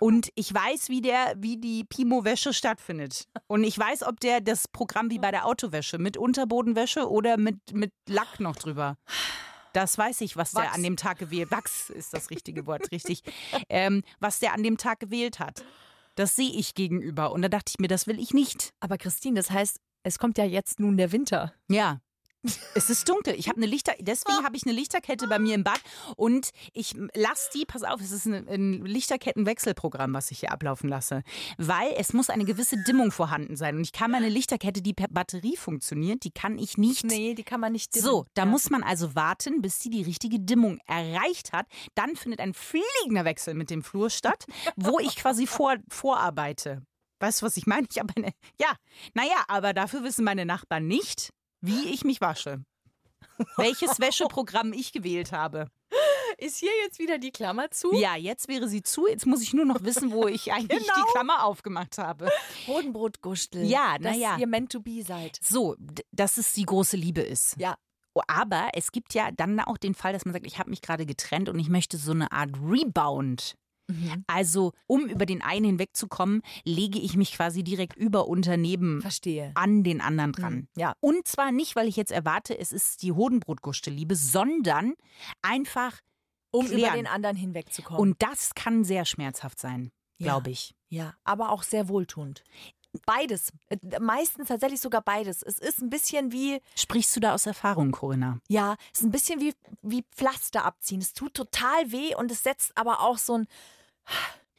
[0.00, 3.26] Und ich weiß, wie der, wie die Pimo-Wäsche stattfindet.
[3.46, 7.72] Und ich weiß, ob der das Programm wie bei der Autowäsche mit Unterbodenwäsche oder mit,
[7.72, 8.96] mit Lack noch drüber.
[9.72, 10.66] Das weiß ich, was Wachs.
[10.66, 11.50] der an dem Tag gewählt.
[11.50, 13.22] Wachs ist das richtige Wort, richtig.
[13.70, 15.62] Ähm, was der an dem Tag gewählt hat.
[16.18, 17.30] Das sehe ich gegenüber.
[17.30, 18.74] Und da dachte ich mir, das will ich nicht.
[18.80, 21.54] Aber Christine, das heißt, es kommt ja jetzt nun der Winter.
[21.68, 22.00] Ja.
[22.74, 23.34] Es ist dunkel.
[23.34, 25.80] Ich habe eine Lichter, deswegen habe ich eine Lichterkette bei mir im Bad
[26.16, 31.22] und ich lasse die, pass auf, es ist ein, Lichterkettenwechselprogramm, was ich hier ablaufen lasse,
[31.56, 35.08] weil es muss eine gewisse Dimmung vorhanden sein und ich kann meine Lichterkette, die per
[35.08, 37.04] Batterie funktioniert, die kann ich nicht.
[37.04, 38.04] Nee, die kann man nicht dimmen.
[38.04, 38.46] So, da ja.
[38.46, 41.66] muss man also warten, bis sie die richtige Dimmung erreicht hat.
[41.96, 44.44] Dann findet ein fliegender Wechsel mit dem Flur statt,
[44.76, 46.82] wo ich quasi vor, vorarbeite.
[47.20, 47.86] Weißt du, was ich meine?
[47.90, 48.32] Ich habe eine.
[48.60, 48.74] Ja,
[49.14, 52.64] naja, aber dafür wissen meine Nachbarn nicht, wie ich mich wasche.
[53.56, 55.66] Welches Wäscheprogramm ich gewählt habe.
[56.38, 57.92] Ist hier jetzt wieder die Klammer zu?
[57.94, 59.08] Ja, jetzt wäre sie zu.
[59.08, 60.94] Jetzt muss ich nur noch wissen, wo ich eigentlich Genau.
[60.94, 62.30] die Klammer aufgemacht habe.
[62.66, 63.64] Bodenbrotgustel.
[63.64, 64.36] Ja, na dass ja.
[64.38, 65.38] ihr meant to be seid.
[65.42, 65.76] So,
[66.12, 67.56] dass es die große Liebe ist.
[67.58, 67.76] Ja.
[68.14, 70.80] Oh, Aber es gibt ja dann auch den Fall, dass man sagt, ich habe mich
[70.82, 73.54] gerade getrennt und ich möchte so eine Art Rebound.
[73.88, 74.24] Mhm.
[74.26, 79.52] Also, um über den einen hinwegzukommen, lege ich mich quasi direkt über Unternehmen Verstehe.
[79.54, 80.54] an den anderen dran.
[80.54, 80.68] Mhm.
[80.76, 80.94] Ja.
[81.00, 84.94] Und zwar nicht, weil ich jetzt erwarte, es ist die Hodenbrotgustel-Liebe, sondern
[85.42, 86.00] einfach
[86.50, 86.96] Um über klären.
[86.96, 88.00] den anderen hinwegzukommen.
[88.00, 90.26] Und das kann sehr schmerzhaft sein, Ja.
[90.32, 90.74] glaube ich.
[90.90, 92.44] Ja, aber auch sehr wohltuend.
[93.04, 93.52] Beides.
[93.68, 95.42] Äh, Meistens tatsächlich sogar beides.
[95.42, 98.38] Es ist ein bisschen wie, Sprichst du da aus Erfahrung, Corinna?
[98.48, 101.00] ja, es ist ein bisschen wie, wie Pflaster abziehen.
[101.02, 103.46] Es tut total weh und es setzt aber auch so ein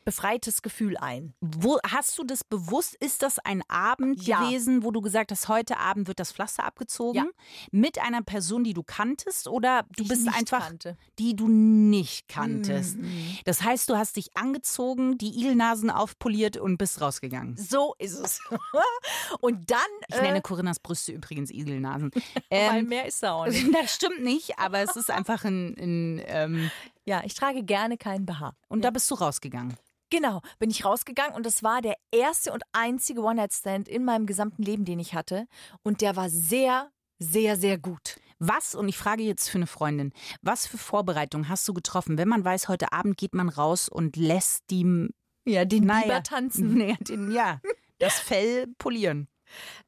[0.05, 1.35] befreites Gefühl ein.
[1.39, 2.95] Wo hast du das bewusst?
[2.95, 4.39] Ist das ein Abend Ja.
[4.41, 7.15] gewesen, wo du gesagt hast, heute Abend wird das Pflaster abgezogen?
[7.17, 7.25] Ja.
[7.71, 10.97] Mit einer Person, die du kanntest oder du Die bist einfach kannte.
[11.19, 12.97] die du nicht kanntest?
[12.97, 13.37] Mhm.
[13.45, 17.55] Das heißt, du hast dich angezogen, die Igelnasen aufpoliert und bist rausgegangen.
[17.57, 18.39] So ist es.
[19.41, 22.09] und dann, Ich äh, nenne Corinnas Brüste übrigens Igelnasen.
[22.49, 23.67] weil Ähm, mehr ist da auch nicht.
[23.75, 26.71] das stimmt nicht, aber es ist einfach ein, ein ähm,
[27.09, 28.53] Ja, ich trage gerne keinen BH.
[28.67, 29.75] und da bist du rausgegangen.
[30.11, 34.61] Genau, bin ich rausgegangen und das war der erste und einzige One-Night-Stand in meinem gesamten
[34.61, 35.47] Leben, den ich hatte.
[35.81, 38.17] Und der war sehr, sehr, sehr gut.
[38.37, 42.27] Was, und ich frage jetzt für eine Freundin, was für Vorbereitungen hast du getroffen, wenn
[42.27, 45.09] man weiß, heute Abend geht man raus und lässt die
[45.47, 46.03] Ja, den Naja.
[46.03, 46.73] Biber tanzen.
[46.77, 47.59] Nee, den, ja,
[47.97, 49.27] das Fell polieren.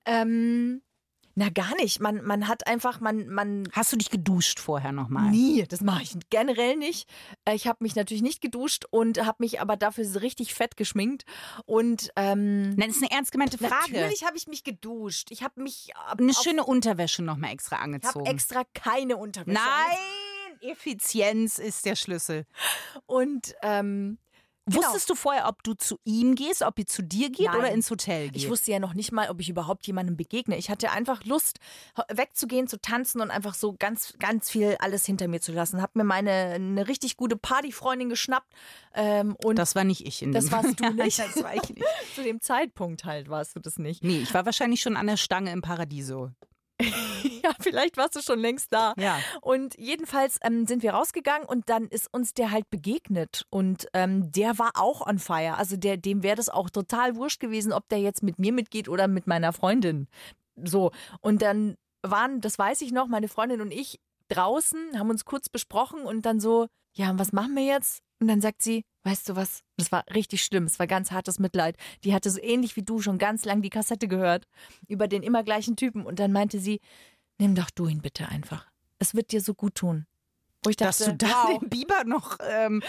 [0.08, 0.82] Ähm,
[1.36, 2.00] na, gar nicht.
[2.00, 3.68] Man, man hat einfach, man, man.
[3.72, 5.30] Hast du dich geduscht vorher nochmal?
[5.32, 7.10] Nie, das mache ich generell nicht.
[7.46, 11.24] Äh, Ich habe mich natürlich nicht geduscht und habe mich aber dafür richtig fett geschminkt.
[11.66, 13.94] Und ähm, Nein, das ist eine ernst gemeinte Frage.
[13.94, 15.28] natürlich habe ich mich geduscht.
[15.32, 18.26] Ich habe mich Eine schöne Unterwäsche nochmal extra Ich habe angezogen.
[18.26, 19.58] extra keine Unterwäsche.
[19.60, 22.46] Nein, Effizienz ist der Schlüssel.
[23.06, 24.18] Und ähm,
[24.68, 24.84] Genau.
[24.84, 27.58] Wusstest du vorher, ob du zu ihm gehst, ob ihr zu dir geht Nein.
[27.58, 28.36] oder ins Hotel geht?
[28.38, 30.56] ich wusste ja noch nicht mal, ob ich überhaupt jemandem begegne.
[30.56, 31.60] Ich hatte einfach Lust,
[32.14, 35.82] wegzugehen, zu tanzen und einfach so ganz, ganz viel alles hinter mir zu lassen.
[35.82, 38.54] Hab mir meine eine richtig gute Partyfreundin geschnappt
[38.94, 41.18] ähm, und das war nicht ich in Das dem warst du nicht.
[41.20, 41.84] das war ich nicht.
[42.16, 44.04] zu dem Zeitpunkt halt warst du das nicht.
[44.04, 46.30] Nee, ich war wahrscheinlich schon an der Stange im Paradiso.
[47.44, 48.94] Ja, vielleicht warst du schon längst da.
[48.98, 49.20] Ja.
[49.42, 53.48] Und jedenfalls ähm, sind wir rausgegangen und dann ist uns der halt begegnet.
[53.50, 55.58] Und ähm, der war auch on fire.
[55.58, 58.88] Also der, dem wäre das auch total wurscht gewesen, ob der jetzt mit mir mitgeht
[58.88, 60.08] oder mit meiner Freundin.
[60.56, 60.92] So.
[61.22, 65.50] Und dann waren, das weiß ich noch, meine Freundin und ich draußen, haben uns kurz
[65.50, 68.02] besprochen und dann so, ja, was machen wir jetzt?
[68.20, 71.40] Und dann sagt sie, weißt du was, das war richtig schlimm, es war ganz hartes
[71.40, 71.78] Mitleid.
[72.04, 74.46] Die hatte so ähnlich wie du schon ganz lang die Kassette gehört
[74.88, 76.06] über den immer gleichen Typen.
[76.06, 76.80] Und dann meinte sie,
[77.38, 78.68] nimm doch du ihn bitte einfach.
[79.00, 80.06] Es wird dir so gut tun.
[80.64, 81.60] Wo ich Dass dachte, du da wow.
[81.60, 82.84] den Biber noch ähm,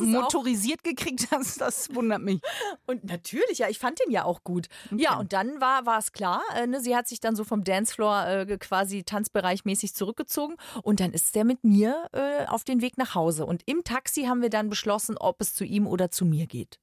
[0.00, 2.40] motorisiert gekriegt hast, das wundert mich.
[2.86, 4.66] Und natürlich, ja, ich fand den ja auch gut.
[4.94, 7.64] Ja, und dann war war es klar, äh, ne, sie hat sich dann so vom
[7.64, 12.98] Dancefloor äh, quasi tanzbereichmäßig zurückgezogen und dann ist der mit mir äh, auf den Weg
[12.98, 13.46] nach Hause.
[13.46, 16.78] Und im Taxi haben wir dann beschlossen, ob es zu ihm oder zu mir geht.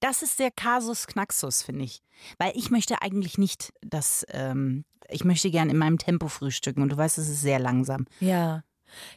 [0.00, 2.02] Das ist der Kasus Knaxus, finde ich.
[2.38, 6.90] Weil ich möchte eigentlich nicht, dass, ähm, ich möchte gern in meinem Tempo frühstücken und
[6.90, 8.06] du weißt, es ist sehr langsam.
[8.20, 8.64] Ja.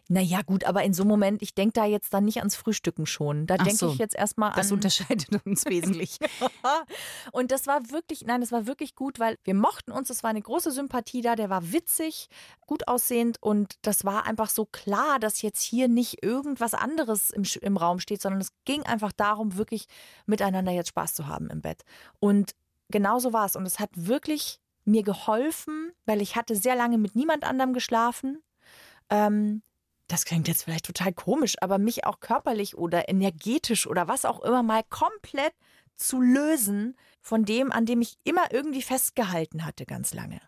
[0.08, 3.05] Naja, gut, aber in so einem Moment, ich denke da jetzt dann nicht ans Frühstücken
[3.05, 3.47] schon.
[3.47, 3.91] Da denke so.
[3.91, 4.58] ich jetzt erstmal an.
[4.58, 6.17] Das unterscheidet uns wesentlich.
[7.32, 10.29] Und das war wirklich, nein, das war wirklich gut, weil wir mochten uns, es war
[10.29, 12.29] eine große Sympathie da, der war witzig,
[12.65, 17.43] gut aussehend und das war einfach so klar, dass jetzt hier nicht irgendwas anderes im,
[17.62, 19.88] im Raum steht, sondern es ging einfach darum, wirklich
[20.25, 21.84] miteinander jetzt Spaß zu haben im Bett.
[22.19, 22.55] Und
[22.89, 26.97] genau so war es und es hat wirklich mir geholfen, weil ich hatte sehr lange
[26.97, 28.41] mit niemand anderem geschlafen.
[29.10, 29.62] Ähm,
[30.08, 34.41] das klingt jetzt vielleicht total komisch, aber mich auch körperlich oder energetisch oder was auch
[34.41, 35.54] immer mal komplett
[35.95, 40.39] zu lösen von dem, an dem ich immer irgendwie festgehalten hatte, ganz lange.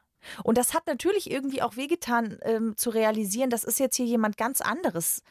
[0.43, 4.37] Und das hat natürlich irgendwie auch wehgetan, ähm, zu realisieren, das ist jetzt hier jemand
[4.37, 5.21] ganz anderes.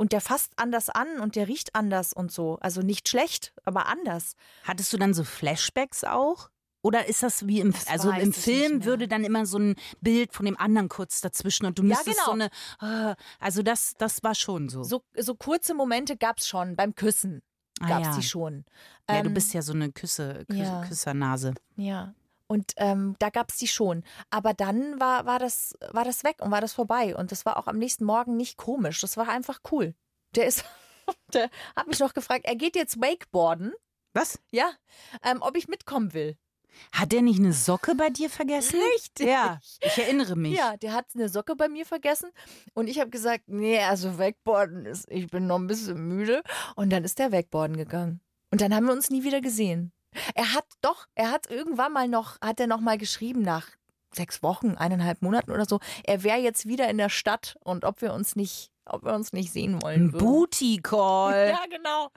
[0.00, 2.56] und der fasst anders an und der riecht anders und so.
[2.60, 4.36] Also nicht schlecht, aber anders.
[4.62, 6.50] Hattest du dann so Flashbacks auch?
[6.82, 10.32] Oder ist das wie im, Das also im Film würde dann immer so ein Bild
[10.32, 12.48] von dem anderen kurz dazwischen und du Ja, müsstest so genau.
[12.80, 14.82] eine, äh, also das, das war schon so.
[14.84, 16.76] So, so kurze Momente gab es schon.
[16.76, 17.42] Beim Küssen
[17.80, 18.16] Ah, gab es ja.
[18.16, 18.64] die schon.
[19.08, 20.84] ja, du Ähm, bist ja so eine Küsse, Küsse ja.
[20.86, 21.54] Küssernase.
[21.76, 22.14] Ja.
[22.48, 24.02] Und ähm, da gab es die schon.
[24.30, 27.14] Aber dann war, war, das, war das weg und war das vorbei.
[27.14, 29.00] Und das war auch am nächsten Morgen nicht komisch.
[29.00, 29.94] Das war einfach cool.
[30.34, 30.64] Der ist,
[31.34, 33.72] der hat mich noch gefragt, er geht jetzt Wakeboarden.
[34.14, 34.40] Was?
[34.50, 34.70] Ja,
[35.22, 36.36] ähm, ob ich mitkommen will.
[36.92, 38.80] Hat der nicht eine Socke bei dir vergessen?
[38.94, 39.26] Richtig.
[39.26, 40.56] Ja, ich erinnere mich.
[40.56, 42.30] Ja, der hat eine Socke bei mir vergessen.
[42.74, 46.42] Und ich habe gesagt, nee, also Wakeboarden ist, ich bin noch ein bisschen müde.
[46.76, 48.20] Und dann ist der Wakeboarden gegangen.
[48.50, 49.92] Und dann haben wir uns nie wieder gesehen.
[50.34, 53.68] Er hat doch, er hat irgendwann mal noch, hat er noch mal geschrieben nach
[54.14, 58.00] sechs Wochen, eineinhalb Monaten oder so, er wäre jetzt wieder in der Stadt und ob
[58.00, 60.26] wir uns nicht, ob wir uns nicht sehen wollen Ein würden.
[60.26, 61.48] Booty Call.
[61.58, 62.08] Ja, genau.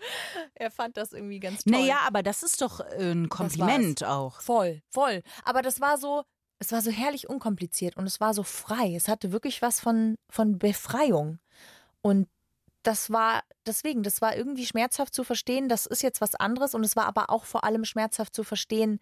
[0.55, 1.73] Er fand das irgendwie ganz toll.
[1.73, 4.41] Naja, aber das ist doch äh, ein Kompliment auch.
[4.41, 5.21] Voll, voll.
[5.43, 6.23] Aber das war so,
[6.59, 8.95] es war so herrlich unkompliziert und es war so frei.
[8.95, 11.39] Es hatte wirklich was von, von Befreiung.
[12.01, 12.27] Und
[12.83, 16.83] das war deswegen, das war irgendwie schmerzhaft zu verstehen, das ist jetzt was anderes und
[16.83, 18.99] es war aber auch vor allem schmerzhaft zu verstehen,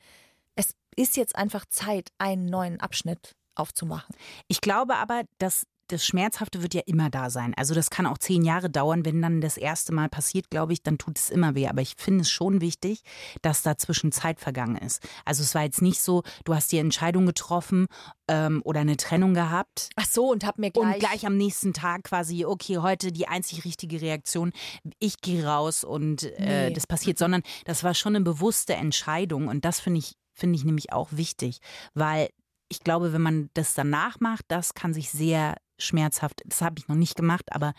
[0.56, 4.16] es ist jetzt einfach Zeit, einen neuen Abschnitt aufzumachen.
[4.48, 7.54] Ich glaube aber, dass das Schmerzhafte wird ja immer da sein.
[7.58, 9.04] Also das kann auch zehn Jahre dauern.
[9.06, 11.68] Wenn dann das erste Mal passiert, glaube ich, dann tut es immer weh.
[11.68, 13.02] Aber ich finde es schon wichtig,
[13.42, 15.06] dass dazwischen Zeit vergangen ist.
[15.26, 17.88] Also es war jetzt nicht so, du hast die Entscheidung getroffen
[18.28, 19.90] ähm, oder eine Trennung gehabt.
[19.96, 23.28] Ach so, und hab mir gleich, Und gleich am nächsten Tag quasi, okay, heute die
[23.28, 24.54] einzig richtige Reaktion,
[25.00, 26.74] ich gehe raus und äh, Nee.
[26.74, 30.64] das passiert, sondern das war schon eine bewusste Entscheidung und das finde ich, finde ich
[30.64, 31.60] nämlich auch wichtig,
[31.94, 32.30] weil
[32.70, 36.88] ich glaube, wenn man das danach macht, das kann sich sehr schmerzhaft, das habe ich
[36.88, 37.74] noch nicht gemacht, aber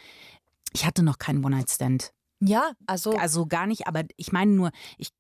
[0.73, 2.13] ich hatte noch keinen One-Night-Stand.
[2.41, 5.11] ja, also Also gar nicht, aber ich meine nur, ich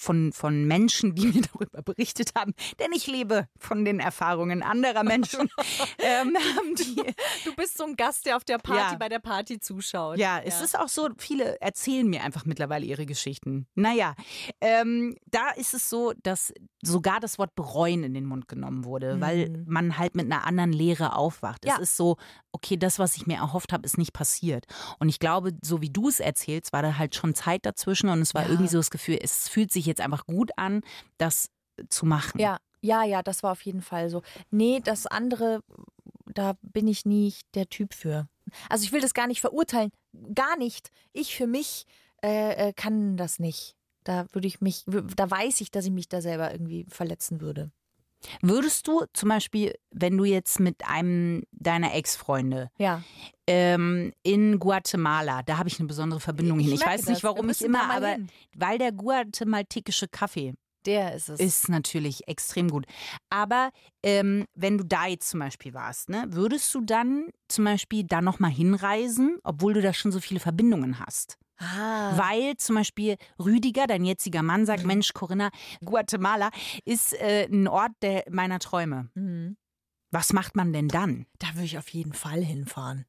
[0.00, 5.04] von, von Menschen, die mir darüber berichtet haben, denn ich lebe von den Erfahrungen anderer
[5.04, 5.50] Menschen,
[5.98, 6.36] ähm,
[6.78, 6.96] die,
[7.44, 8.98] du bist so ein Gast, der auf der Party Ja.
[8.98, 10.16] bei der Party zuschaut.
[10.18, 13.66] Ja, es ist auch so, viele erzählen mir einfach mittlerweile ihre Geschichten.
[13.74, 14.14] Naja,
[14.62, 19.20] ähm, da ist es so, dass sogar das Wort bereuen in den Mund genommen wurde,
[19.20, 19.64] weil Mhm.
[19.68, 21.66] man halt mit einer anderen Lehre aufwacht.
[21.66, 21.74] Ja.
[21.74, 22.16] Es ist so,
[22.52, 24.66] okay, das, was ich mir erhofft habe, ist nicht passiert.
[24.98, 28.20] Und ich glaube, so wie du es erzählst, war da halt schon Zeit dazwischen und
[28.20, 28.48] es war Ja.
[28.48, 30.82] irgendwie so das Gefühl, es fühlt sich jetzt einfach gut an,
[31.18, 31.48] das
[31.88, 32.40] zu machen.
[32.40, 34.22] Ja, ja, ja, das war auf jeden Fall so.
[34.50, 35.60] Nee, das andere,
[36.26, 38.28] da bin ich nicht der Typ für.
[38.68, 39.90] Also ich will das gar nicht verurteilen,
[40.34, 40.90] gar nicht.
[41.12, 41.86] Ich für mich
[42.22, 43.76] äh, äh, kann das nicht.
[44.04, 47.70] Da würde ich mich, da weiß ich, dass ich mich da selber irgendwie verletzen würde.
[48.42, 53.02] Würdest du zum Beispiel, wenn du jetzt mit einem deiner Ex-Freunde Ja.
[53.46, 55.42] ähm, in Guatemala.
[55.42, 56.74] Da habe ich eine besondere Verbindung Ich hin.
[56.74, 57.22] Ich weiß nicht, das.
[57.22, 58.28] Wir warum ich immer, aber hin.
[58.56, 60.54] weil der guatemaltekische Kaffee
[60.86, 61.40] Der ist es.
[61.40, 62.86] ist natürlich extrem gut.
[63.28, 63.70] Aber
[64.02, 68.22] ähm, wenn du da jetzt zum Beispiel warst, ne, würdest du dann zum Beispiel da
[68.22, 71.38] nochmal hinreisen, obwohl du da schon so viele Verbindungen hast?
[71.60, 72.16] ah.
[72.16, 75.50] Weil zum Beispiel Rüdiger, dein jetziger Mann, sagt, Mensch, Corinna,
[75.84, 76.50] Guatemala
[76.84, 79.10] ist äh, ein Ort der, meiner Träume.
[79.14, 79.56] Mhm.
[80.10, 81.26] Was macht man denn dann?
[81.38, 83.06] Da würde ich auf jeden Fall hinfahren.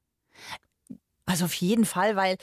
[1.26, 2.38] Also auf jeden Fall, weil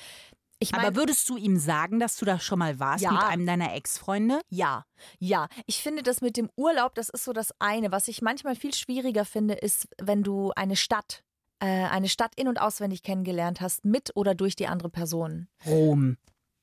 [0.59, 0.87] ich meine.
[0.89, 3.13] Aber würdest du ihm sagen, dass du da schon mal warst Ja.
[3.13, 4.41] mit einem deiner Ex-Freunde?
[4.51, 4.85] Ja,
[5.19, 5.49] ja.
[5.67, 7.93] Ich finde das mit dem Urlaub, das ist so das eine.
[7.93, 11.23] Was ich manchmal viel schwieriger finde, ist, wenn du eine Stadt,
[11.61, 15.49] äh, eine Stadt in- und auswendig kennengelernt hast, mit oder durch die andere Person.
[15.67, 16.17] Rom.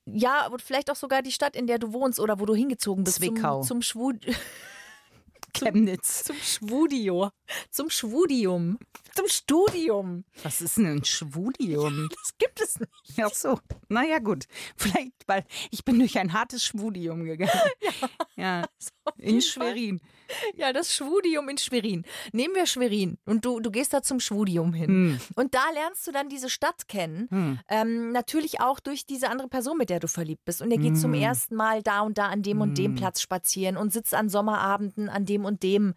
[0.08, 3.02] Ja, und vielleicht auch sogar die Stadt, in der du wohnst oder wo du hingezogen
[3.04, 3.16] bist.
[3.16, 3.60] Zwickau.
[3.62, 4.24] Zum, zum, Schwud
[5.56, 6.24] Chemnitz.
[6.24, 7.30] zum Schwudio.
[7.70, 8.78] Zum Schwudium.
[9.14, 10.24] Zum Studium.
[10.42, 12.08] Was ist denn ein Schwudium?
[12.10, 12.92] Das gibt es nicht.
[13.22, 14.44] Ach so, naja gut.
[14.76, 17.52] Vielleicht, weil ich bin durch ein hartes Schwudium gegangen.
[18.38, 18.66] Ja,
[19.16, 20.00] in jeden Fall.
[20.56, 22.04] Ja, das Schwudium in Schwerin.
[22.32, 24.86] Nehmen wir Schwerin und du, du gehst da zum Schwudium hin.
[24.88, 25.20] Hm.
[25.34, 27.28] Und da lernst du dann diese Stadt kennen.
[27.30, 27.58] Hm.
[27.68, 30.62] Ähm, natürlich auch durch diese andere Person, mit der du verliebt bist.
[30.62, 31.20] Und er geht zum Hm.
[31.22, 32.96] ersten Mal da und da an dem und dem Hm.
[32.96, 35.94] Platz spazieren und sitzt an Sommerabenden an dem und dem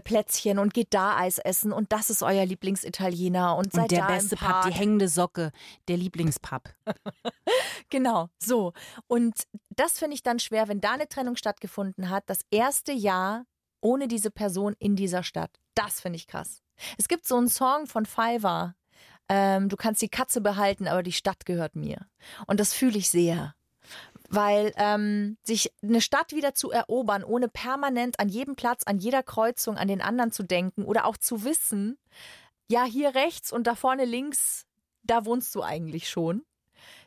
[0.00, 4.00] Plätzchen und geht da Eis essen und das ist euer Lieblingsitaliener und seid Und der
[4.00, 4.66] da beste im Pub, Park.
[4.66, 5.52] die hängende Socke,
[5.88, 6.62] der Lieblingspub.
[7.90, 8.72] Genau, so.
[9.06, 9.34] Und
[9.68, 13.44] das finde ich dann schwer, wenn da eine Trennung stattgefunden hat, das erste Jahr
[13.82, 15.50] ohne diese Person in dieser Stadt.
[15.74, 16.62] Das finde ich krass.
[16.96, 18.74] Es gibt so einen Song von Fiverr.
[19.28, 22.06] Ähm, du kannst die Katze behalten, aber die Stadt gehört mir.
[22.46, 23.54] Und das fühle ich sehr.
[24.34, 29.22] Weil ähm, sich eine Stadt wieder zu erobern, ohne permanent an jedem Platz, an jeder
[29.22, 31.98] Kreuzung an den anderen zu denken oder auch zu wissen,
[32.68, 34.64] ja, hier rechts und da vorne links,
[35.02, 36.42] da wohnst du eigentlich schon.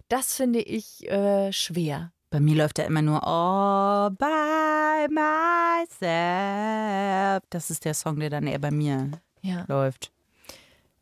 [0.07, 2.11] Das finde ich äh, schwer.
[2.29, 5.07] Bei mir läuft er immer nur All by
[6.05, 7.43] myself.
[7.49, 9.09] Das ist der Song, der dann eher bei mir
[9.41, 9.65] Ja.
[9.67, 10.11] läuft.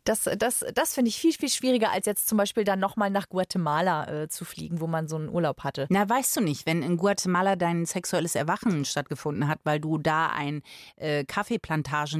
[0.06, 3.30] Das, das, das finde ich viel, viel schwieriger, als jetzt zum Beispiel dann nochmal nach
[3.30, 5.88] Guatemala äh, zu fliegen, wo man so einen Urlaub hatte.
[5.90, 10.28] Na, weißt du nicht, wenn in Guatemala dein sexuelles Erwachen stattgefunden hat, weil du da
[10.28, 10.62] ein
[10.98, 11.24] äh,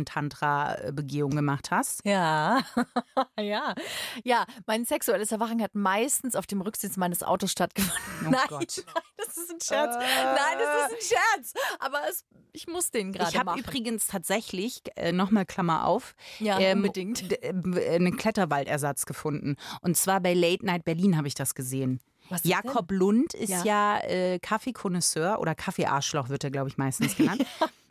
[0.04, 2.06] Kaffeeplantagen-Tantra-Begehung gemacht hast?
[2.06, 2.62] Ja,
[3.40, 3.74] ja.
[4.24, 7.98] Ja, mein sexuelles Erwachen hat meistens auf dem Rücksitz meines Autos stattgefunden.
[8.28, 8.84] Oh nein, Gott.
[8.86, 9.96] nein, das ist ein Scherz.
[9.96, 11.54] Nein, das ist ein Scherz.
[11.80, 13.60] Aber es, ich muss den gerade Ich habe machen.
[13.60, 17.24] übrigens tatsächlich, äh, nochmal Klammer auf, Ja, unbedingt.
[17.78, 19.56] Einen Kletterwaldersatz gefunden.
[19.82, 22.00] Und zwar bei Late Night Berlin habe ich das gesehen.
[22.30, 23.64] Was Jakob Lund ist Ja.
[23.64, 27.46] ja, äh, Kaffeekonnoisseur oder Kaffeearschloch wird er, glaube ich, meistens genannt.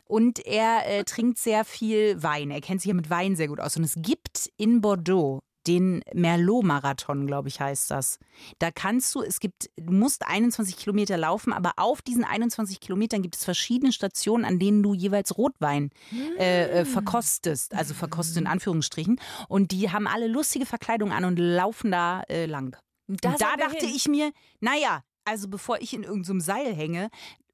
[0.05, 2.51] Und er äh, trinkt sehr viel Wein.
[2.51, 3.77] Er kennt sich ja mit Wein sehr gut aus.
[3.77, 8.19] Und es gibt in Bordeaux den Merlot-Marathon, glaube ich, heißt das.
[8.59, 13.21] Da kannst du, es gibt, du musst 21 Kilometer laufen, aber auf diesen 21 Kilometern
[13.21, 15.91] gibt es verschiedene Stationen, an denen du jeweils Rotwein
[16.37, 17.73] äh, äh, verkostest.
[17.73, 19.19] Also verkostet in Anführungsstrichen.
[19.47, 22.71] Und die haben alle lustige Verkleidung an und laufen da äh, lang.
[22.71, 23.95] Da, Und da sollen wir dachte hin.
[23.95, 27.09] ich mir, naja, also bevor ich in irgendeinem Seil hänge,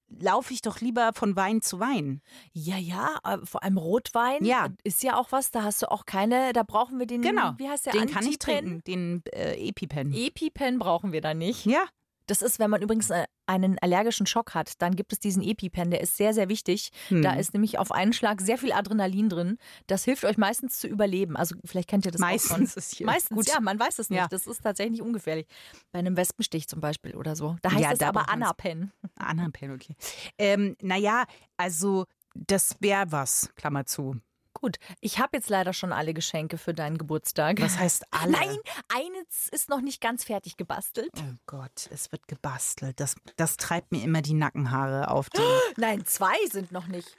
[0.10, 2.22] laufe ich doch lieber von Wein zu Wein.
[2.54, 4.68] Ja, ja, äh, vor allem Rotwein Ja.
[4.84, 7.54] ist ja auch was, da hast du auch keine, da brauchen wir den, Genau.
[7.58, 8.82] wie heißt der, Den kann ich Antipen?
[8.82, 10.14] trinken, den äh, EpiPen.
[10.14, 11.66] EpiPen brauchen wir da nicht.
[11.66, 11.84] ja,
[12.30, 15.90] Das ist, wenn man übrigens äh, einen allergischen Schock hat, dann gibt es diesen EpiPen,
[15.90, 16.90] der ist sehr, sehr wichtig.
[17.08, 17.24] Hm.
[17.24, 19.58] Da ist nämlich auf einen Schlag sehr viel Adrenalin drin.
[19.88, 21.36] Das hilft euch meistens zu überleben.
[21.36, 22.78] Also vielleicht kennt ihr das auch meistens schon.
[22.78, 23.48] ist hier Meistens, gut.
[23.48, 24.20] ja, man weiß es nicht.
[24.20, 24.28] Ja.
[24.28, 25.48] Das ist tatsächlich ungefährlich.
[25.92, 27.56] Bei einem Wespenstich zum Beispiel oder so.
[27.64, 28.30] Da heißt Ja, es da aber.
[28.30, 28.92] Anapen.
[29.16, 29.96] Anapen, okay.
[30.38, 31.26] Ähm, naja,
[31.58, 34.18] also das wäre was, Klammer zu.
[34.62, 37.62] Gut, ich habe jetzt leider schon alle Geschenke für deinen Geburtstag.
[37.62, 38.32] Was heißt alle?
[38.32, 38.58] Nein,
[38.90, 41.10] eines ist noch nicht ganz fertig gebastelt.
[41.18, 43.00] Oh Gott, es wird gebastelt.
[43.00, 45.30] Das, das treibt mir immer die Nackenhaare auf.
[45.30, 45.42] Die,
[45.78, 47.16] Nein, zwei sind noch nicht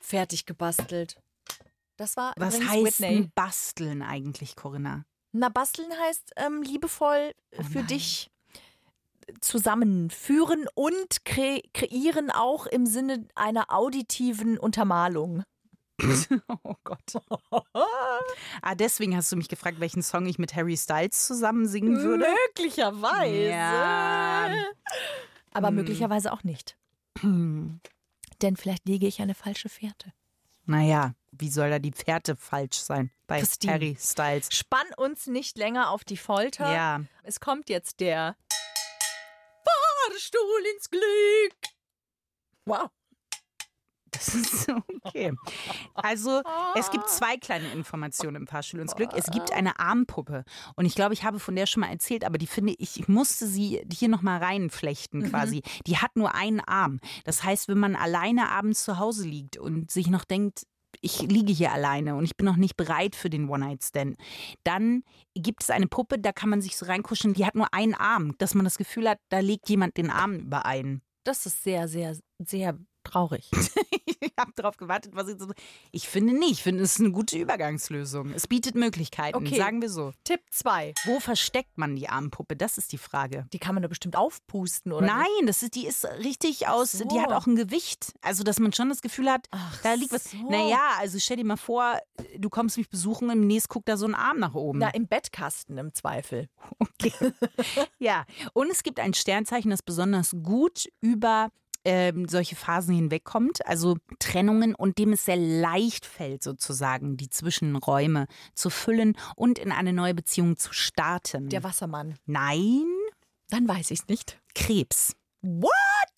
[0.00, 1.16] fertig gebastelt.
[1.96, 5.04] Das war was heißt denn basteln eigentlich, Corinna?
[5.32, 8.30] Na, basteln heißt ähm, liebevoll Oh für dich
[9.40, 15.42] zusammenführen und kre kreieren auch im Sinne einer auditiven Untermalung.
[16.64, 17.00] Oh Gott.
[18.62, 22.26] ah, deswegen hast du mich gefragt, welchen Song ich mit Harry Styles zusammen singen würde.
[22.54, 23.48] Möglicherweise.
[23.50, 24.64] Ja.
[25.52, 25.74] Aber Hm.
[25.76, 26.76] möglicherweise auch nicht.
[27.22, 27.80] Denn
[28.56, 30.12] vielleicht lege ich eine falsche Fährte.
[30.66, 33.72] Naja, wie soll da die Fährte falsch sein bei Christine.
[33.72, 34.48] Harry Styles?
[34.54, 36.72] Spann uns nicht länger auf die Folter.
[36.72, 38.36] Ja, Es kommt jetzt der
[39.64, 41.72] Fahrstuhl ins Glück.
[42.66, 42.90] Wow.
[44.18, 44.68] Das ist
[45.02, 45.32] okay.
[45.94, 46.42] Also,
[46.74, 49.10] es gibt zwei kleine Informationen im Fahrstuhl ins Glück.
[49.14, 50.44] Es gibt eine Armpuppe.
[50.76, 53.08] Und ich glaube, ich habe von der schon mal erzählt, aber die finde ich, ich
[53.08, 55.62] musste sie hier nochmal reinflechten quasi.
[55.86, 57.00] Die hat nur einen Arm.
[57.24, 60.64] Das heißt, wenn man alleine abends zu Hause liegt und sich noch denkt,
[61.00, 64.16] ich liege hier alleine und ich bin noch nicht bereit für den One-Night-Stand.
[64.64, 65.04] Dann
[65.34, 68.36] gibt es eine Puppe, da kann man sich so reinkuscheln, die hat nur einen Arm,
[68.38, 71.02] dass man das Gefühl hat, da legt jemand den Arm über einen.
[71.24, 72.78] Das ist sehr, sehr, sehr
[73.08, 73.50] traurig.
[74.20, 75.46] ich habe darauf gewartet, was ich so.
[75.92, 76.52] Ich finde nicht.
[76.52, 78.32] Ich finde, es ist eine gute Übergangslösung.
[78.32, 79.56] Es bietet Möglichkeiten, Okay.
[79.56, 80.12] sagen wir so.
[80.24, 80.94] Tipp 2.
[81.04, 82.56] Wo versteckt man die Armpuppe?
[82.56, 83.46] Das ist die Frage.
[83.52, 85.06] Die kann man doch bestimmt aufpusten, oder?
[85.06, 85.48] Nein, nicht?
[85.48, 87.04] das ist, die ist richtig aus, so.
[87.04, 88.12] die hat auch ein Gewicht.
[88.22, 90.30] Also, dass man schon das Gefühl hat, Ach da liegt was.
[90.30, 90.36] so.
[90.50, 91.98] Naja, also stell dir mal vor,
[92.36, 94.78] du kommst mich besuchen, im nächsten guckt da so ein Arm nach oben.
[94.78, 96.48] Na, im Bettkasten im Zweifel.
[97.00, 97.12] Okay.
[97.98, 101.50] ja, und es gibt ein Sternzeichen, das besonders gut über
[101.88, 108.26] ähm, solche Phasen hinwegkommt, also Trennungen und dem es sehr leicht fällt, sozusagen die Zwischenräume
[108.54, 111.48] zu füllen und in eine neue Beziehung zu starten.
[111.48, 112.14] Der Wassermann.
[112.26, 112.84] Nein,
[113.50, 114.38] Dann weiß ich es nicht.
[114.54, 115.14] Krebs.
[115.40, 115.70] What?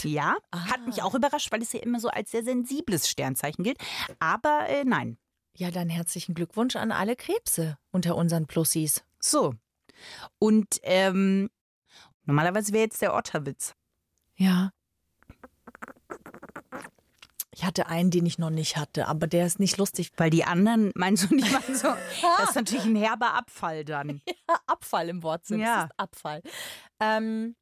[0.02, 0.86] Ja, hat Ah.
[0.86, 3.78] mich auch überrascht, weil es ja immer so als sehr sensibles Sternzeichen gilt.
[4.18, 5.16] Aber äh, nein.
[5.56, 9.04] Ja, dann herzlichen Glückwunsch an alle Krebse unter unseren Plussis.
[9.20, 9.54] So.
[10.38, 11.50] Und ähm,
[12.24, 13.74] normalerweise wäre jetzt der Otterwitz.
[14.36, 14.72] Ja.
[17.52, 20.12] Ich hatte einen, den ich noch nicht hatte, aber der ist nicht lustig.
[20.16, 21.88] Weil die anderen, meinst du nicht mal so,
[22.38, 24.22] das ist natürlich ein herber Abfall dann.
[24.66, 25.60] Abfall im Wortsinn.
[25.60, 25.88] Ja.
[25.96, 26.42] Abfall.
[27.00, 27.56] Ähm,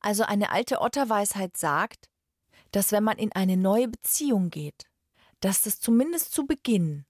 [0.00, 2.08] also eine alte Otterweisheit sagt,
[2.70, 4.86] dass wenn man in eine neue Beziehung geht,
[5.40, 7.04] dass das zumindest zu Beginn,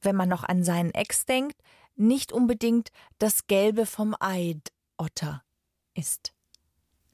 [0.00, 1.60] wenn man noch an seinen Ex denkt,
[1.94, 5.42] nicht unbedingt das Gelbe vom Eid Otter
[5.94, 6.32] ist.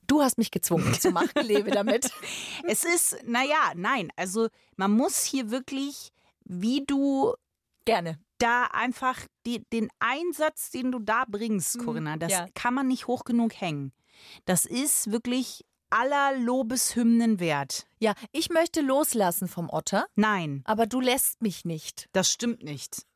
[0.07, 2.11] Du hast mich gezwungen zu machen, lebe damit.
[2.67, 6.11] Es ist, naja, nein, also man muss hier wirklich,
[6.45, 7.35] wie du
[7.85, 8.19] Gerne.
[8.39, 12.47] da einfach die, den Einsatz, den du da bringst, Corinna, das ja.
[12.55, 13.93] kann man nicht hoch genug hängen.
[14.45, 17.87] Das ist wirklich aller Lobeshymnen wert.
[17.99, 22.09] Ja, ich möchte loslassen vom Otter, Nein, aber du lässt mich nicht.
[22.13, 23.07] das stimmt nicht.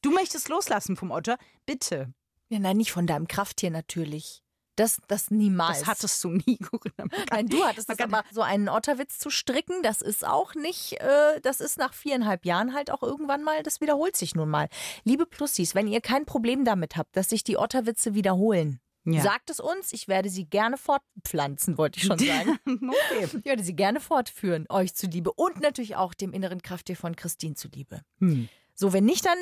[0.00, 1.36] Du möchtest loslassen vom Otter?
[1.66, 2.14] Bitte.
[2.48, 4.42] Ja, nein, nicht von deinem Krafttier natürlich.
[4.76, 5.80] Das, das niemals.
[5.80, 7.06] Das hattest du nie, Corinna.
[7.30, 11.40] Nein, du hattest kann- aber so einen Otterwitz zu stricken, das ist auch nicht, äh,
[11.42, 14.68] das ist nach viereinhalb Jahren halt auch irgendwann mal, das wiederholt sich nun mal.
[15.04, 19.22] Liebe Plussis, wenn ihr kein Problem damit habt, dass sich die Otterwitze wiederholen, Ja.
[19.22, 22.58] sagt es uns, ich werde sie gerne fortpflanzen, wollte ich schon sagen.
[22.66, 23.24] okay.
[23.38, 27.54] Ich werde sie gerne fortführen, euch zuliebe und natürlich auch dem inneren Krafttier von Christine
[27.54, 28.02] zuliebe.
[28.18, 28.48] Hm.
[28.78, 29.38] So, wenn nicht, dann,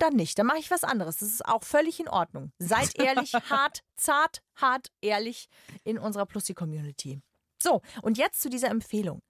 [0.00, 0.38] dann nicht.
[0.38, 1.18] Dann mache ich was anderes.
[1.18, 2.50] Das ist auch völlig in Ordnung.
[2.58, 5.48] Seid ehrlich, hart, zart, hart, ehrlich
[5.84, 7.20] in unserer Plussi-Community.
[7.62, 9.22] So, und jetzt zu dieser Empfehlung,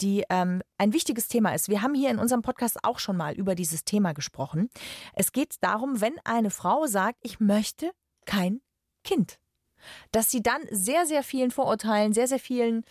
[0.00, 1.68] die ähm, ein wichtiges Thema ist.
[1.68, 4.68] Wir haben hier in unserem Podcast auch schon mal über dieses Thema gesprochen.
[5.14, 7.92] Es geht darum, wenn eine Frau sagt, ich möchte
[8.26, 8.60] kein
[9.04, 9.38] Kind,
[10.10, 12.84] dass sie dann sehr, sehr vielen Vorurteilen, sehr, sehr vielen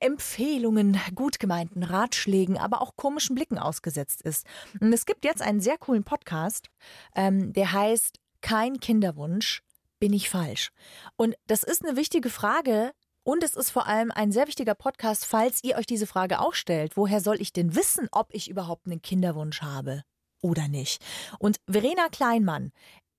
[0.00, 4.46] Empfehlungen, gut gemeinten Ratschlägen, aber auch komischen Blicken ausgesetzt ist.
[4.80, 6.68] Und es gibt jetzt einen sehr coolen Podcast,
[7.14, 9.62] ähm, der heißt Kein Kinderwunsch,
[9.98, 10.70] bin ich falsch?
[11.16, 12.92] Und das ist eine wichtige Frage.
[13.22, 16.54] Und es ist vor allem ein sehr wichtiger Podcast, falls ihr euch diese Frage auch
[16.54, 16.96] stellt.
[16.96, 20.04] Woher soll ich denn wissen, ob ich überhaupt einen Kinderwunsch habe
[20.40, 21.04] oder nicht?
[21.38, 22.72] Und Verena Kleinmann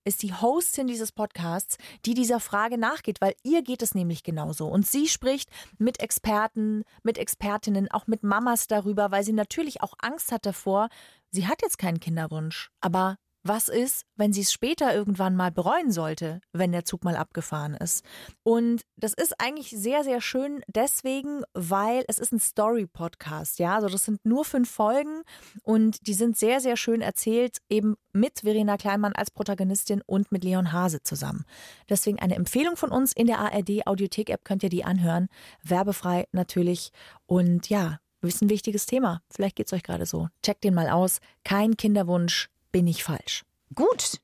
[0.04, 4.68] ist die Hostin dieses Podcasts, die dieser Frage nachgeht, weil ihr geht es nämlich genauso.
[4.68, 9.94] Und sie spricht mit Experten, mit Expertinnen, auch mit Mamas darüber, weil sie natürlich auch
[10.00, 10.88] Angst hat davor,
[11.30, 12.70] sie hat jetzt keinen Kinderwunsch.
[12.80, 17.16] Aber was ist, wenn sie es später irgendwann mal bereuen sollte, wenn der Zug mal
[17.16, 18.04] abgefahren ist?
[18.42, 23.74] Und das ist eigentlich sehr, sehr schön deswegen, weil es ist ein Story-Podcast, ja.
[23.76, 25.22] Also das sind nur fünf Folgen
[25.62, 30.44] und die sind sehr, sehr schön erzählt, eben mit Verena Kleinmann als Protagonistin und mit
[30.44, 31.44] Leon Hase zusammen.
[31.88, 35.28] Deswegen eine Empfehlung von uns in der ARD Audiothek-App könnt ihr die anhören.
[35.62, 36.90] Werbefrei natürlich.
[37.26, 39.22] Und ja, ist ein wichtiges Thema.
[39.30, 40.28] Vielleicht geht's euch gerade so.
[40.44, 41.18] Checkt den mal aus.
[41.44, 43.44] Kein Kinderwunsch, bin ich falsch.
[43.74, 44.18] Gut.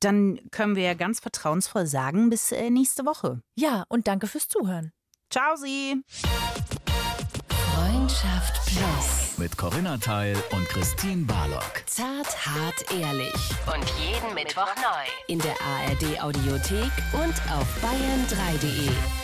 [0.00, 3.40] Dann können wir ja ganz vertrauensvoll sagen, bis äh, nächste Woche.
[3.54, 4.92] Ja, und danke fürs Zuhören.
[5.30, 6.02] Ciao, Sie.
[7.74, 9.38] Freundschaft Plus.
[9.38, 11.82] Mit Corinna Teil und Christine Barlock.
[11.86, 13.34] Zart, hart, ehrlich.
[13.66, 15.06] Und jeden Mittwoch neu.
[15.26, 19.23] In der ARD Audiothek und auf bayern3.de.